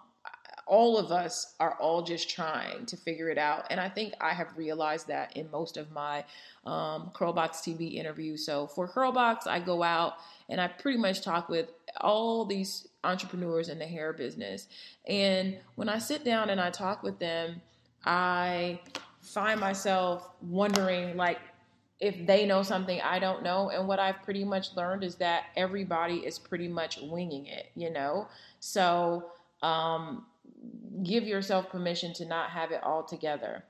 all 0.69 0.99
of 0.99 1.11
us 1.11 1.55
are 1.59 1.73
all 1.79 2.03
just 2.03 2.29
trying 2.29 2.85
to 2.85 2.95
figure 2.95 3.29
it 3.29 3.39
out. 3.39 3.65
And 3.71 3.79
I 3.79 3.89
think 3.89 4.13
I 4.21 4.33
have 4.33 4.55
realized 4.55 5.07
that 5.07 5.35
in 5.35 5.49
most 5.49 5.77
of 5.77 5.91
my 5.91 6.23
um, 6.65 7.11
Curlbox 7.15 7.63
TV 7.63 7.95
interviews. 7.95 8.45
So 8.45 8.67
for 8.67 8.87
Curlbox, 8.87 9.47
I 9.47 9.59
go 9.59 9.81
out 9.81 10.13
and 10.47 10.61
I 10.61 10.67
pretty 10.67 10.99
much 10.99 11.21
talk 11.21 11.49
with 11.49 11.69
all 12.01 12.45
these 12.45 12.87
entrepreneurs 13.03 13.69
in 13.69 13.79
the 13.79 13.85
hair 13.85 14.13
business. 14.13 14.67
And 15.07 15.57
when 15.75 15.89
I 15.89 15.99
sit 15.99 16.23
down 16.23 16.49
and 16.49 16.59
I 16.59 16.69
talk 16.69 17.03
with 17.03 17.19
them, 17.19 17.61
I 18.05 18.79
find 19.21 19.59
myself 19.59 20.29
wondering, 20.41 21.17
like, 21.17 21.39
if 21.99 22.25
they 22.25 22.45
know 22.45 22.63
something 22.63 23.01
I 23.01 23.19
don't 23.19 23.43
know. 23.43 23.69
And 23.69 23.87
what 23.87 23.99
I've 23.99 24.23
pretty 24.23 24.45
much 24.45 24.75
learned 24.75 25.03
is 25.03 25.15
that 25.15 25.45
everybody 25.57 26.17
is 26.17 26.39
pretty 26.39 26.67
much 26.67 26.97
winging 27.01 27.47
it, 27.47 27.71
you 27.75 27.89
know? 27.89 28.27
So, 28.59 29.31
um, 29.61 30.25
give 31.03 31.23
yourself 31.25 31.69
permission 31.69 32.13
to 32.13 32.25
not 32.25 32.49
have 32.49 32.71
it 32.71 32.81
all 32.83 33.03
together. 33.03 33.63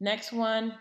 Next 0.00 0.32
one 0.32 0.74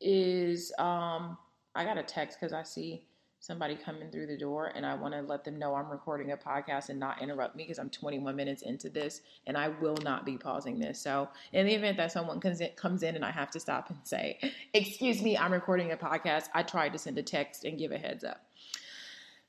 is 0.00 0.72
um, 0.78 1.36
I 1.74 1.84
got 1.84 1.98
a 1.98 2.02
text 2.02 2.38
because 2.38 2.52
I 2.52 2.62
see 2.62 3.04
somebody 3.40 3.76
coming 3.76 4.10
through 4.10 4.26
the 4.26 4.36
door 4.36 4.72
and 4.74 4.84
I 4.84 4.94
want 4.94 5.14
to 5.14 5.20
let 5.20 5.44
them 5.44 5.58
know 5.58 5.74
I'm 5.74 5.88
recording 5.88 6.32
a 6.32 6.36
podcast 6.36 6.88
and 6.88 6.98
not 6.98 7.22
interrupt 7.22 7.54
me 7.56 7.64
because 7.64 7.78
I'm 7.78 7.90
21 7.90 8.34
minutes 8.34 8.62
into 8.62 8.88
this 8.88 9.20
and 9.46 9.56
I 9.56 9.68
will 9.68 9.96
not 10.02 10.26
be 10.26 10.36
pausing 10.36 10.78
this. 10.78 11.00
So, 11.00 11.28
in 11.52 11.66
the 11.66 11.74
event 11.74 11.96
that 11.98 12.12
someone 12.12 12.40
comes 12.40 13.02
in, 13.02 13.14
and 13.14 13.24
I 13.24 13.30
have 13.30 13.50
to 13.52 13.60
stop 13.60 13.90
and 13.90 13.98
say, 14.02 14.38
Excuse 14.74 15.22
me, 15.22 15.36
I'm 15.36 15.52
recording 15.52 15.92
a 15.92 15.96
podcast, 15.96 16.48
I 16.54 16.62
tried 16.62 16.92
to 16.92 16.98
send 16.98 17.18
a 17.18 17.22
text 17.22 17.64
and 17.64 17.78
give 17.78 17.92
a 17.92 17.98
heads 17.98 18.24
up. 18.24 18.44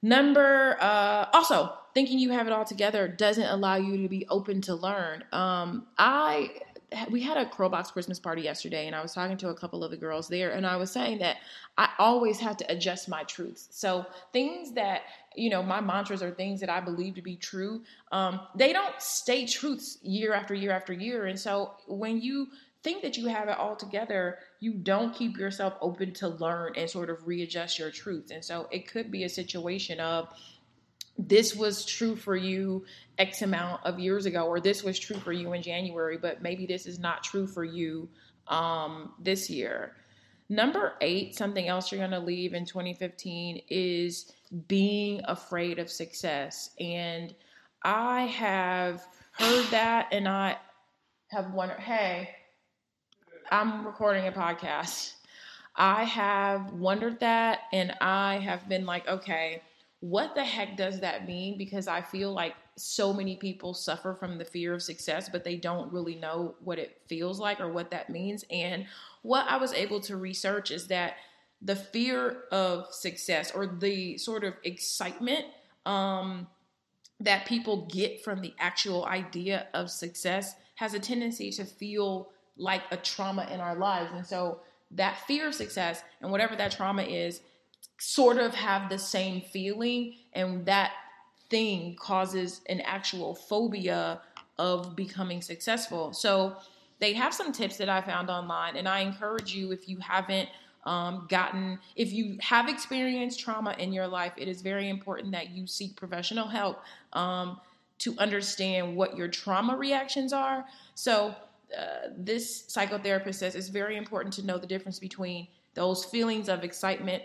Number, 0.01 0.77
uh, 0.79 1.25
also, 1.33 1.73
thinking 1.93 2.19
you 2.19 2.31
have 2.31 2.47
it 2.47 2.53
all 2.53 2.63
together 2.63 3.07
doesn't 3.07 3.45
allow 3.45 3.75
you 3.75 4.03
to 4.03 4.07
be 4.07 4.25
open 4.29 4.61
to 4.61 4.75
learn. 4.75 5.25
Um, 5.33 5.87
I 5.97 6.51
we 7.09 7.21
had 7.21 7.37
a 7.37 7.45
Curlbox 7.45 7.91
Christmas 7.91 8.19
party 8.19 8.41
yesterday, 8.41 8.87
and 8.87 8.95
I 8.95 9.01
was 9.01 9.13
talking 9.13 9.37
to 9.37 9.49
a 9.49 9.55
couple 9.55 9.83
of 9.83 9.91
the 9.91 9.97
girls 9.97 10.27
there, 10.27 10.51
and 10.51 10.65
I 10.65 10.75
was 10.75 10.91
saying 10.91 11.19
that 11.19 11.37
I 11.77 11.89
always 11.97 12.39
have 12.39 12.57
to 12.57 12.71
adjust 12.71 13.09
my 13.09 13.23
truths. 13.23 13.67
So 13.71 14.05
things 14.33 14.73
that 14.73 15.01
you 15.35 15.49
know, 15.49 15.63
my 15.63 15.79
mantras 15.79 16.21
are 16.21 16.31
things 16.31 16.59
that 16.59 16.69
I 16.69 16.81
believe 16.81 17.15
to 17.15 17.21
be 17.21 17.35
true. 17.35 17.83
Um, 18.11 18.41
they 18.55 18.73
don't 18.73 18.99
stay 18.99 19.45
truths 19.45 19.99
year 20.01 20.33
after 20.33 20.53
year 20.53 20.71
after 20.71 20.91
year, 20.91 21.27
and 21.27 21.39
so 21.39 21.75
when 21.87 22.21
you 22.21 22.47
think 22.83 23.01
that 23.03 23.17
you 23.17 23.27
have 23.27 23.49
it 23.49 23.57
all 23.57 23.75
together, 23.75 24.39
you 24.59 24.73
don't 24.73 25.13
keep 25.13 25.37
yourself 25.37 25.73
open 25.81 26.13
to 26.13 26.29
learn 26.29 26.73
and 26.75 26.89
sort 26.89 27.09
of 27.09 27.27
readjust 27.27 27.77
your 27.77 27.91
truths. 27.91 28.31
And 28.31 28.43
so 28.43 28.67
it 28.71 28.87
could 28.87 29.11
be 29.11 29.25
a 29.25 29.29
situation 29.29 29.99
of 29.99 30.29
this 31.19 31.53
was 31.53 31.85
true 31.85 32.15
for 32.15 32.37
you 32.37 32.85
X 33.17 33.41
amount 33.41 33.85
of 33.85 33.99
years 33.99 34.25
ago, 34.25 34.45
or 34.45 34.61
this 34.61 34.83
was 34.83 34.97
true 34.97 35.17
for 35.17 35.33
you 35.33 35.51
in 35.51 35.61
January, 35.61 36.17
but 36.17 36.41
maybe 36.41 36.65
this 36.65 36.85
is 36.85 36.97
not 36.97 37.23
true 37.23 37.45
for 37.45 37.65
you 37.65 38.07
um, 38.47 39.11
this 39.19 39.49
year. 39.49 39.97
Number 40.47 40.93
eight, 41.01 41.35
something 41.35 41.67
else 41.67 41.91
you're 41.91 41.99
going 41.99 42.11
to 42.11 42.19
leave 42.19 42.53
in 42.53 42.65
2015 42.65 43.61
is 43.69 44.31
being 44.67 45.21
afraid 45.25 45.77
of 45.77 45.91
success. 45.91 46.71
And 46.79 47.35
I 47.83 48.21
have 48.23 49.05
heard 49.33 49.65
that 49.71 50.07
and 50.11 50.27
I 50.27 50.57
have 51.27 51.53
wondered, 51.53 51.79
hey, 51.79 52.29
I'm 53.51 53.85
recording 53.85 54.25
a 54.25 54.31
podcast. 54.31 55.13
I 55.75 56.05
have 56.05 56.73
wondered 56.73 57.19
that 57.19 57.59
and 57.71 57.93
I 58.01 58.37
have 58.37 58.67
been 58.67 58.85
like, 58.85 59.07
okay, 59.07 59.61
what 60.01 60.33
the 60.33 60.43
heck 60.43 60.77
does 60.77 61.01
that 61.01 61.27
mean? 61.27 61.57
Because 61.57 61.87
I 61.87 62.01
feel 62.01 62.31
like 62.31 62.55
so 62.77 63.11
many 63.11 63.35
people 63.35 63.73
suffer 63.73 64.13
from 64.13 64.37
the 64.37 64.45
fear 64.45 64.73
of 64.73 64.81
success, 64.81 65.27
but 65.27 65.43
they 65.43 65.57
don't 65.57 65.91
really 65.91 66.15
know 66.15 66.55
what 66.63 66.79
it 66.79 67.01
feels 67.07 67.39
like 67.39 67.59
or 67.59 67.71
what 67.71 67.91
that 67.91 68.09
means. 68.09 68.45
And 68.49 68.85
what 69.23 69.45
I 69.49 69.57
was 69.57 69.73
able 69.73 69.99
to 70.01 70.15
research 70.15 70.71
is 70.71 70.87
that 70.87 71.15
the 71.61 71.75
fear 71.75 72.43
of 72.51 72.93
success 72.93 73.51
or 73.51 73.67
the 73.67 74.17
sort 74.17 74.45
of 74.45 74.53
excitement 74.63 75.45
um, 75.85 76.47
that 77.19 77.45
people 77.45 77.85
get 77.91 78.23
from 78.23 78.41
the 78.41 78.53
actual 78.57 79.05
idea 79.05 79.67
of 79.73 79.89
success 79.89 80.55
has 80.75 80.93
a 80.93 80.99
tendency 80.99 81.51
to 81.51 81.65
feel 81.65 82.29
like 82.55 82.83
a 82.91 82.97
trauma 82.97 83.49
in 83.51 83.59
our 83.59 83.75
lives. 83.75 84.11
And 84.13 84.25
so 84.25 84.61
that 84.91 85.17
fear 85.27 85.47
of 85.49 85.53
success 85.55 86.03
and 86.21 86.31
whatever 86.31 86.55
that 86.55 86.71
trauma 86.71 87.03
is 87.03 87.41
sort 87.99 88.37
of 88.37 88.55
have 88.55 88.89
the 88.89 88.97
same 88.97 89.41
feeling 89.41 90.15
and 90.33 90.65
that 90.65 90.91
thing 91.49 91.95
causes 91.99 92.61
an 92.69 92.81
actual 92.81 93.35
phobia 93.35 94.21
of 94.57 94.95
becoming 94.95 95.41
successful. 95.41 96.13
So 96.13 96.55
they 96.99 97.13
have 97.13 97.33
some 97.33 97.51
tips 97.51 97.77
that 97.77 97.89
I 97.89 98.01
found 98.01 98.29
online 98.29 98.75
and 98.75 98.87
I 98.87 98.99
encourage 98.99 99.53
you 99.53 99.71
if 99.71 99.87
you 99.87 99.97
haven't 99.97 100.49
um, 100.85 101.27
gotten, 101.29 101.79
if 101.95 102.13
you 102.13 102.37
have 102.39 102.69
experienced 102.69 103.39
trauma 103.39 103.75
in 103.77 103.91
your 103.91 104.07
life, 104.07 104.33
it 104.37 104.47
is 104.47 104.61
very 104.61 104.89
important 104.89 105.31
that 105.33 105.49
you 105.49 105.67
seek 105.67 105.95
professional 105.95 106.47
help 106.47 106.81
um, 107.13 107.59
to 107.99 108.15
understand 108.17 108.95
what 108.95 109.17
your 109.17 109.27
trauma 109.27 109.75
reactions 109.75 110.31
are. 110.31 110.65
So 110.95 111.35
uh, 111.77 112.09
this 112.17 112.63
psychotherapist 112.63 113.35
says 113.35 113.55
it's 113.55 113.67
very 113.67 113.97
important 113.97 114.33
to 114.35 114.45
know 114.45 114.57
the 114.57 114.67
difference 114.67 114.99
between 114.99 115.47
those 115.73 116.05
feelings 116.05 116.49
of 116.49 116.63
excitement 116.63 117.23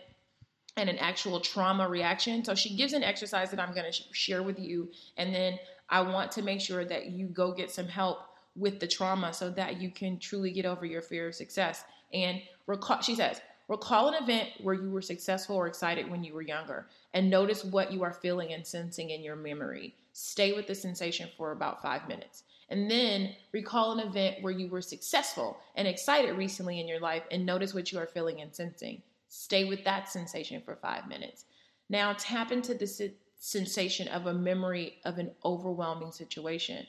and 0.77 0.91
an 0.91 0.99
actual 0.99 1.41
trauma 1.41 1.89
reaction. 1.89 2.45
So 2.45 2.55
she 2.55 2.77
gives 2.77 2.93
an 2.93 3.03
exercise 3.03 3.51
that 3.51 3.61
I'm 3.61 3.75
going 3.75 3.87
to 3.87 3.93
sh- 3.93 4.09
share 4.13 4.43
with 4.43 4.59
you, 4.59 4.91
and 5.17 5.35
then 5.35 5.59
I 5.89 6.01
want 6.01 6.33
to 6.33 6.43
make 6.43 6.61
sure 6.61 6.85
that 6.85 7.07
you 7.07 7.27
go 7.27 7.53
get 7.53 7.71
some 7.71 7.87
help 7.87 8.19
with 8.57 8.81
the 8.81 8.89
trauma 8.89 9.33
so 9.33 9.51
that 9.51 9.81
you 9.81 9.91
can 9.91 10.19
truly 10.19 10.51
get 10.51 10.65
over 10.65 10.87
your 10.87 11.03
fear 11.03 11.29
of 11.29 11.35
success. 11.35 11.85
And 12.13 12.41
recall, 12.67 13.01
she 13.01 13.15
says, 13.15 13.41
recall 13.69 14.09
an 14.09 14.23
event 14.23 14.51
where 14.61 14.75
you 14.75 14.91
were 14.91 15.03
successful 15.03 15.57
or 15.57 15.67
excited 15.67 16.11
when 16.11 16.25
you 16.25 16.35
were 16.35 16.43
younger, 16.43 16.87
and 17.13 17.31
notice 17.31 17.65
what 17.65 17.93
you 17.93 18.03
are 18.03 18.13
feeling 18.13 18.53
and 18.53 18.67
sensing 18.67 19.11
in 19.11 19.23
your 19.23 19.37
memory. 19.37 19.95
Stay 20.13 20.53
with 20.53 20.67
the 20.67 20.75
sensation 20.75 21.29
for 21.37 21.53
about 21.53 21.83
five 21.83 22.07
minutes. 22.09 22.45
And 22.71 22.91
then 22.91 23.35
recall 23.53 23.93
an 23.93 24.07
event 24.07 24.37
where 24.41 24.53
you 24.53 24.69
were 24.69 24.81
successful 24.81 25.59
and 25.75 25.87
excited 25.87 26.37
recently 26.37 26.81
in 26.81 26.89
your 26.89 27.01
life 27.01 27.23
and 27.31 27.45
notice 27.45 27.75
what 27.75 27.93
you 27.93 27.99
are 27.99 28.07
feeling 28.07 28.41
and 28.41 28.55
sensing. 28.55 29.03
Stay 29.37 29.65
with 29.65 29.83
that 29.83 30.09
sensation 30.09 30.63
for 30.65 30.77
five 30.77 31.09
minutes. 31.09 31.47
Now 31.89 32.15
tap 32.17 32.53
into 32.53 32.73
the 32.73 33.13
sensation 33.37 34.07
of 34.07 34.27
a 34.27 34.33
memory 34.33 34.99
of 35.05 35.19
an 35.19 35.33
overwhelming 35.45 36.13
situation. 36.13 36.87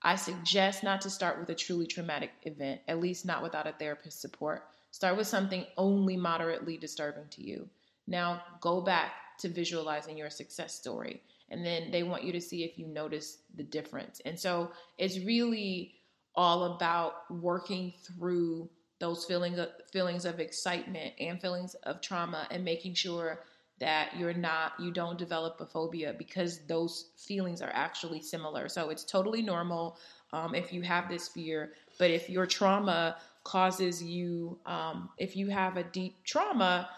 I 0.00 0.16
suggest 0.16 0.82
not 0.82 1.02
to 1.02 1.10
start 1.10 1.38
with 1.38 1.50
a 1.50 1.54
truly 1.54 1.86
traumatic 1.86 2.30
event, 2.44 2.80
at 2.88 2.98
least 2.98 3.26
not 3.26 3.42
without 3.42 3.66
a 3.66 3.72
therapist's 3.72 4.22
support. 4.22 4.68
Start 4.90 5.18
with 5.18 5.26
something 5.26 5.66
only 5.76 6.16
moderately 6.16 6.78
disturbing 6.78 7.28
to 7.32 7.46
you. 7.46 7.68
Now 8.06 8.42
go 8.62 8.80
back 8.80 9.12
to 9.40 9.48
visualizing 9.50 10.16
your 10.16 10.30
success 10.30 10.74
story 10.74 11.20
and 11.50 11.64
then 11.64 11.90
they 11.90 12.02
want 12.02 12.24
you 12.24 12.32
to 12.32 12.40
see 12.40 12.64
if 12.64 12.78
you 12.78 12.86
notice 12.86 13.42
the 13.54 13.62
difference. 13.62 14.22
And 14.24 14.40
so 14.40 14.70
it's 14.96 15.18
really 15.18 15.96
all 16.34 16.74
about 16.74 17.30
working 17.30 17.92
through 18.02 18.70
those 18.98 19.24
feelings 19.24 19.58
of, 19.58 19.68
feelings 19.92 20.24
of 20.24 20.40
excitement 20.40 21.12
and 21.20 21.40
feelings 21.40 21.74
of 21.84 22.00
trauma 22.00 22.46
and 22.50 22.64
making 22.64 22.94
sure 22.94 23.44
that 23.78 24.16
you're 24.16 24.32
not 24.32 24.72
you 24.80 24.90
don't 24.90 25.18
develop 25.18 25.60
a 25.60 25.66
phobia 25.66 26.14
because 26.16 26.60
those 26.66 27.10
feelings 27.16 27.60
are 27.60 27.72
actually 27.74 28.22
similar. 28.22 28.68
So 28.68 28.88
it's 28.90 29.04
totally 29.04 29.42
normal 29.42 29.98
um, 30.32 30.54
if 30.54 30.72
you 30.72 30.82
have 30.82 31.08
this 31.08 31.28
fear 31.28 31.72
but 31.98 32.10
if 32.10 32.28
your 32.28 32.46
trauma 32.46 33.16
causes 33.44 34.02
you 34.02 34.58
um, 34.66 35.10
if 35.18 35.36
you 35.36 35.48
have 35.48 35.76
a 35.76 35.84
deep 35.84 36.16
trauma 36.24 36.88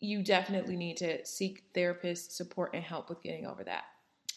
you 0.00 0.22
definitely 0.22 0.76
need 0.76 0.96
to 0.96 1.24
seek 1.26 1.64
therapist 1.74 2.36
support 2.36 2.70
and 2.74 2.82
help 2.82 3.08
with 3.08 3.22
getting 3.22 3.46
over 3.46 3.62
that. 3.64 3.84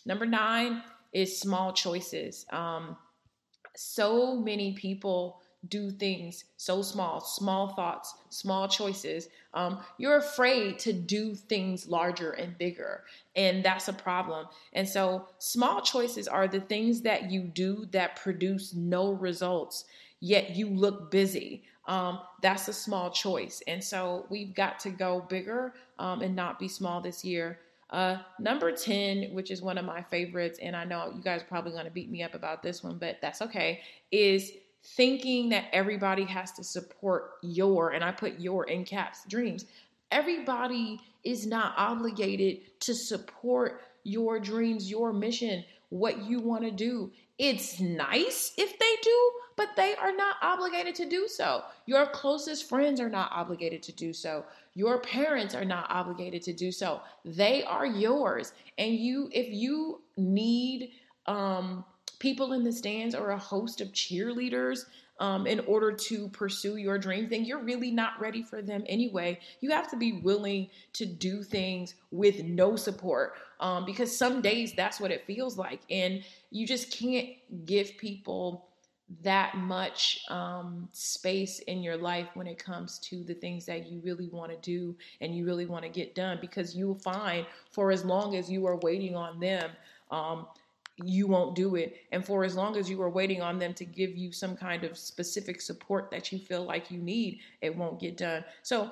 Number 0.05 0.25
nine 0.25 0.83
is 1.13 1.39
small 1.39 1.71
choices. 1.71 2.45
Um, 2.51 2.97
so 3.75 4.35
many 4.35 4.73
people 4.73 5.41
do 5.69 5.91
things 5.91 6.45
so 6.57 6.81
small, 6.81 7.21
small 7.21 7.69
thoughts, 7.69 8.15
small 8.29 8.67
choices. 8.67 9.29
Um, 9.53 9.79
you're 9.97 10.17
afraid 10.17 10.79
to 10.79 10.93
do 10.93 11.35
things 11.35 11.87
larger 11.87 12.31
and 12.31 12.57
bigger, 12.57 13.03
and 13.35 13.63
that's 13.63 13.87
a 13.87 13.93
problem. 13.93 14.47
And 14.73 14.87
so, 14.87 15.27
small 15.39 15.81
choices 15.81 16.27
are 16.27 16.47
the 16.47 16.61
things 16.61 17.01
that 17.01 17.31
you 17.31 17.41
do 17.43 17.87
that 17.91 18.15
produce 18.15 18.73
no 18.73 19.11
results, 19.11 19.85
yet 20.19 20.55
you 20.55 20.69
look 20.69 21.11
busy. 21.11 21.63
Um, 21.85 22.19
that's 22.41 22.67
a 22.67 22.73
small 22.73 23.11
choice. 23.11 23.61
And 23.67 23.83
so, 23.83 24.25
we've 24.29 24.53
got 24.53 24.79
to 24.79 24.89
go 24.89 25.25
bigger 25.29 25.73
um, 25.99 26.21
and 26.21 26.35
not 26.35 26.59
be 26.59 26.67
small 26.67 27.01
this 27.01 27.23
year. 27.23 27.59
Uh, 27.93 28.17
number 28.39 28.71
10, 28.71 29.33
which 29.33 29.51
is 29.51 29.61
one 29.61 29.77
of 29.77 29.85
my 29.85 30.01
favorites, 30.01 30.57
and 30.59 30.75
I 30.75 30.83
know 30.83 31.13
you 31.15 31.21
guys 31.21 31.43
are 31.43 31.45
probably 31.45 31.73
going 31.73 31.85
to 31.85 31.91
beat 31.91 32.09
me 32.09 32.23
up 32.23 32.33
about 32.33 32.63
this 32.63 32.83
one, 32.83 32.97
but 32.97 33.19
that's 33.21 33.39
okay, 33.43 33.81
is 34.11 34.51
thinking 34.83 35.49
that 35.49 35.65
everybody 35.71 36.25
has 36.25 36.51
to 36.53 36.63
support 36.63 37.31
your, 37.41 37.91
and 37.91 38.03
I 38.03 38.11
put 38.11 38.39
your 38.39 38.65
in 38.65 38.83
caps, 38.85 39.23
dreams. 39.27 39.65
Everybody 40.11 40.99
is 41.23 41.47
not 41.47 41.73
obligated 41.77 42.79
to 42.81 42.93
support 42.93 43.81
your 44.03 44.39
dreams, 44.39 44.91
your 44.91 45.13
mission, 45.13 45.63
what 45.89 46.23
you 46.23 46.39
want 46.39 46.63
to 46.63 46.71
do. 46.71 47.11
It's 47.39 47.79
nice 47.79 48.53
if 48.57 48.77
they 48.77 48.95
do, 49.01 49.31
but 49.55 49.69
they 49.75 49.95
are 49.95 50.15
not 50.15 50.35
obligated 50.41 50.95
to 50.95 51.09
do 51.09 51.27
so. 51.27 51.63
Your 51.85 52.05
closest 52.07 52.67
friends 52.67 52.99
are 52.99 53.09
not 53.09 53.31
obligated 53.31 53.81
to 53.83 53.91
do 53.91 54.13
so. 54.13 54.45
Your 54.75 54.99
parents 54.99 55.55
are 55.55 55.65
not 55.65 55.89
obligated 55.89 56.43
to 56.43 56.53
do 56.53 56.71
so. 56.71 57.01
They 57.25 57.63
are 57.63 57.85
yours. 57.85 58.53
And 58.77 58.93
you 58.95 59.29
if 59.31 59.47
you 59.49 60.01
need 60.17 60.91
um 61.25 61.85
people 62.23 62.53
in 62.53 62.63
the 62.63 62.71
stands 62.71 63.13
or 63.13 63.31
a 63.31 63.37
host 63.37 63.81
of 63.81 63.89
cheerleaders 63.89 64.85
um, 65.19 65.45
in 65.45 65.59
order 65.61 65.91
to 65.91 66.29
pursue 66.29 66.77
your 66.77 66.97
dream 66.97 67.27
thing, 67.27 67.43
you're 67.43 67.61
really 67.61 67.91
not 67.91 68.17
ready 68.17 68.41
for 68.41 68.61
them 68.61 68.81
anyway. 68.87 69.37
You 69.59 69.71
have 69.71 69.91
to 69.91 69.97
be 69.97 70.13
willing 70.13 70.69
to 70.93 71.05
do 71.05 71.43
things 71.43 71.95
with 72.11 72.41
no 72.41 72.77
support 72.77 73.33
um, 73.59 73.83
because 73.85 74.17
some 74.17 74.41
days 74.41 74.71
that's 74.73 75.01
what 75.01 75.11
it 75.11 75.27
feels 75.27 75.57
like. 75.57 75.81
And 75.89 76.23
you 76.49 76.65
just 76.65 76.97
can't 76.97 77.27
give 77.65 77.97
people 77.97 78.67
that 79.21 79.57
much 79.57 80.21
um, 80.29 80.87
space 80.93 81.59
in 81.59 81.83
your 81.83 81.97
life 81.97 82.29
when 82.35 82.47
it 82.47 82.57
comes 82.57 82.99
to 82.99 83.21
the 83.25 83.33
things 83.33 83.65
that 83.65 83.91
you 83.91 83.99
really 84.01 84.29
want 84.29 84.49
to 84.49 84.57
do 84.61 84.95
and 85.19 85.35
you 85.35 85.45
really 85.45 85.65
want 85.65 85.83
to 85.83 85.89
get 85.89 86.15
done 86.15 86.37
because 86.39 86.73
you'll 86.73 86.95
find 86.95 87.45
for 87.71 87.91
as 87.91 88.05
long 88.05 88.37
as 88.37 88.49
you 88.49 88.65
are 88.65 88.77
waiting 88.77 89.13
on 89.13 89.41
them 89.41 89.69
um, 90.09 90.47
you 90.97 91.27
won't 91.27 91.55
do 91.55 91.75
it. 91.75 91.95
And 92.11 92.25
for 92.25 92.43
as 92.43 92.55
long 92.55 92.75
as 92.77 92.89
you 92.89 93.01
are 93.01 93.09
waiting 93.09 93.41
on 93.41 93.57
them 93.57 93.73
to 93.75 93.85
give 93.85 94.15
you 94.15 94.31
some 94.31 94.55
kind 94.55 94.83
of 94.83 94.97
specific 94.97 95.61
support 95.61 96.11
that 96.11 96.31
you 96.31 96.39
feel 96.39 96.63
like 96.63 96.91
you 96.91 96.99
need, 96.99 97.39
it 97.61 97.75
won't 97.75 97.99
get 97.99 98.17
done. 98.17 98.45
So, 98.61 98.91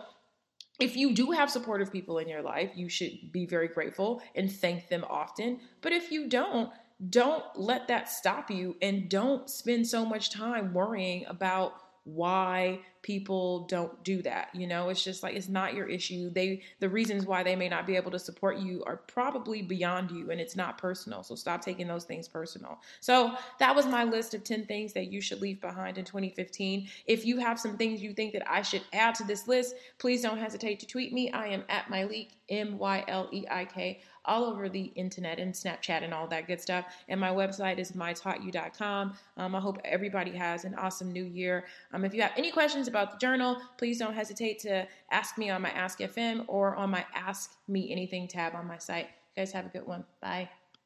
if 0.79 0.95
you 0.95 1.13
do 1.13 1.29
have 1.29 1.51
supportive 1.51 1.91
people 1.91 2.17
in 2.17 2.27
your 2.27 2.41
life, 2.41 2.71
you 2.75 2.89
should 2.89 3.31
be 3.31 3.45
very 3.45 3.67
grateful 3.67 4.19
and 4.35 4.51
thank 4.51 4.89
them 4.89 5.05
often. 5.07 5.59
But 5.81 5.91
if 5.91 6.11
you 6.11 6.27
don't, 6.27 6.71
don't 7.09 7.43
let 7.55 7.87
that 7.89 8.09
stop 8.09 8.49
you 8.49 8.75
and 8.81 9.07
don't 9.07 9.47
spend 9.47 9.85
so 9.85 10.05
much 10.05 10.31
time 10.31 10.73
worrying 10.73 11.25
about 11.27 11.73
why 12.03 12.79
people 13.03 13.65
don't 13.65 14.03
do 14.03 14.21
that 14.21 14.49
you 14.53 14.67
know? 14.67 14.89
It's 14.89 15.03
just 15.03 15.23
like 15.23 15.35
it's 15.35 15.49
not 15.49 15.73
your 15.73 15.87
issue. 15.87 16.29
They 16.29 16.61
the 16.79 16.89
reasons 16.89 17.25
why 17.25 17.43
they 17.43 17.55
may 17.55 17.69
not 17.69 17.87
be 17.87 17.95
able 17.95 18.11
to 18.11 18.19
support 18.19 18.57
you 18.57 18.83
are 18.85 18.97
probably 18.97 19.61
beyond 19.61 20.11
you 20.11 20.31
and 20.31 20.39
it's 20.39 20.55
not 20.55 20.77
personal. 20.77 21.23
So 21.23 21.35
stop 21.35 21.61
taking 21.61 21.87
those 21.87 22.03
things 22.03 22.27
personal. 22.27 22.79
So 22.99 23.35
that 23.59 23.75
was 23.75 23.85
my 23.85 24.03
list 24.03 24.33
of 24.33 24.43
10 24.43 24.65
things 24.65 24.93
that 24.93 25.11
you 25.11 25.21
should 25.21 25.41
leave 25.41 25.61
behind 25.61 25.97
in 25.97 26.05
2015 26.05 26.87
if 27.05 27.25
you 27.25 27.39
have 27.39 27.59
some 27.59 27.77
things 27.77 28.01
you 28.01 28.13
think 28.13 28.33
that 28.33 28.49
i 28.49 28.61
should 28.61 28.81
add 28.93 29.15
to 29.15 29.23
this 29.23 29.47
list 29.47 29.75
please 29.97 30.21
don't 30.21 30.37
hesitate 30.37 30.79
to 30.79 30.87
tweet 30.87 31.13
me. 31.13 31.31
I 31.31 31.47
am 31.47 31.63
at 31.69 31.85
myleik 31.85 32.29
m-y-l-e-i-k 32.49 34.01
all 34.25 34.45
over 34.45 34.69
the 34.69 34.85
internet 34.95 35.39
and 35.39 35.53
Snapchat 35.53 36.03
and 36.03 36.13
all 36.13 36.27
that 36.27 36.47
good 36.47 36.61
stuff. 36.61 36.85
And 37.09 37.19
my 37.19 37.29
website 37.29 37.79
is 37.79 37.93
mytaughtyou.com. 37.93 39.13
Um, 39.37 39.55
I 39.55 39.59
hope 39.59 39.79
everybody 39.83 40.31
has 40.31 40.65
an 40.65 40.75
awesome 40.75 41.11
new 41.11 41.25
year. 41.25 41.65
Um, 41.93 42.05
if 42.05 42.13
you 42.13 42.21
have 42.21 42.33
any 42.37 42.51
questions 42.51 42.87
about 42.87 43.11
the 43.11 43.17
journal, 43.17 43.57
please 43.77 43.97
don't 43.99 44.13
hesitate 44.13 44.59
to 44.59 44.87
ask 45.11 45.37
me 45.37 45.49
on 45.49 45.61
my 45.61 45.69
Ask 45.71 45.99
FM 45.99 46.45
or 46.47 46.75
on 46.75 46.89
my 46.89 47.05
Ask 47.15 47.55
Me 47.67 47.91
Anything 47.91 48.27
tab 48.27 48.55
on 48.55 48.67
my 48.67 48.77
site. 48.77 49.07
You 49.35 49.41
guys 49.41 49.51
have 49.53 49.65
a 49.65 49.69
good 49.69 49.85
one. 49.85 50.03
Bye. 50.21 50.49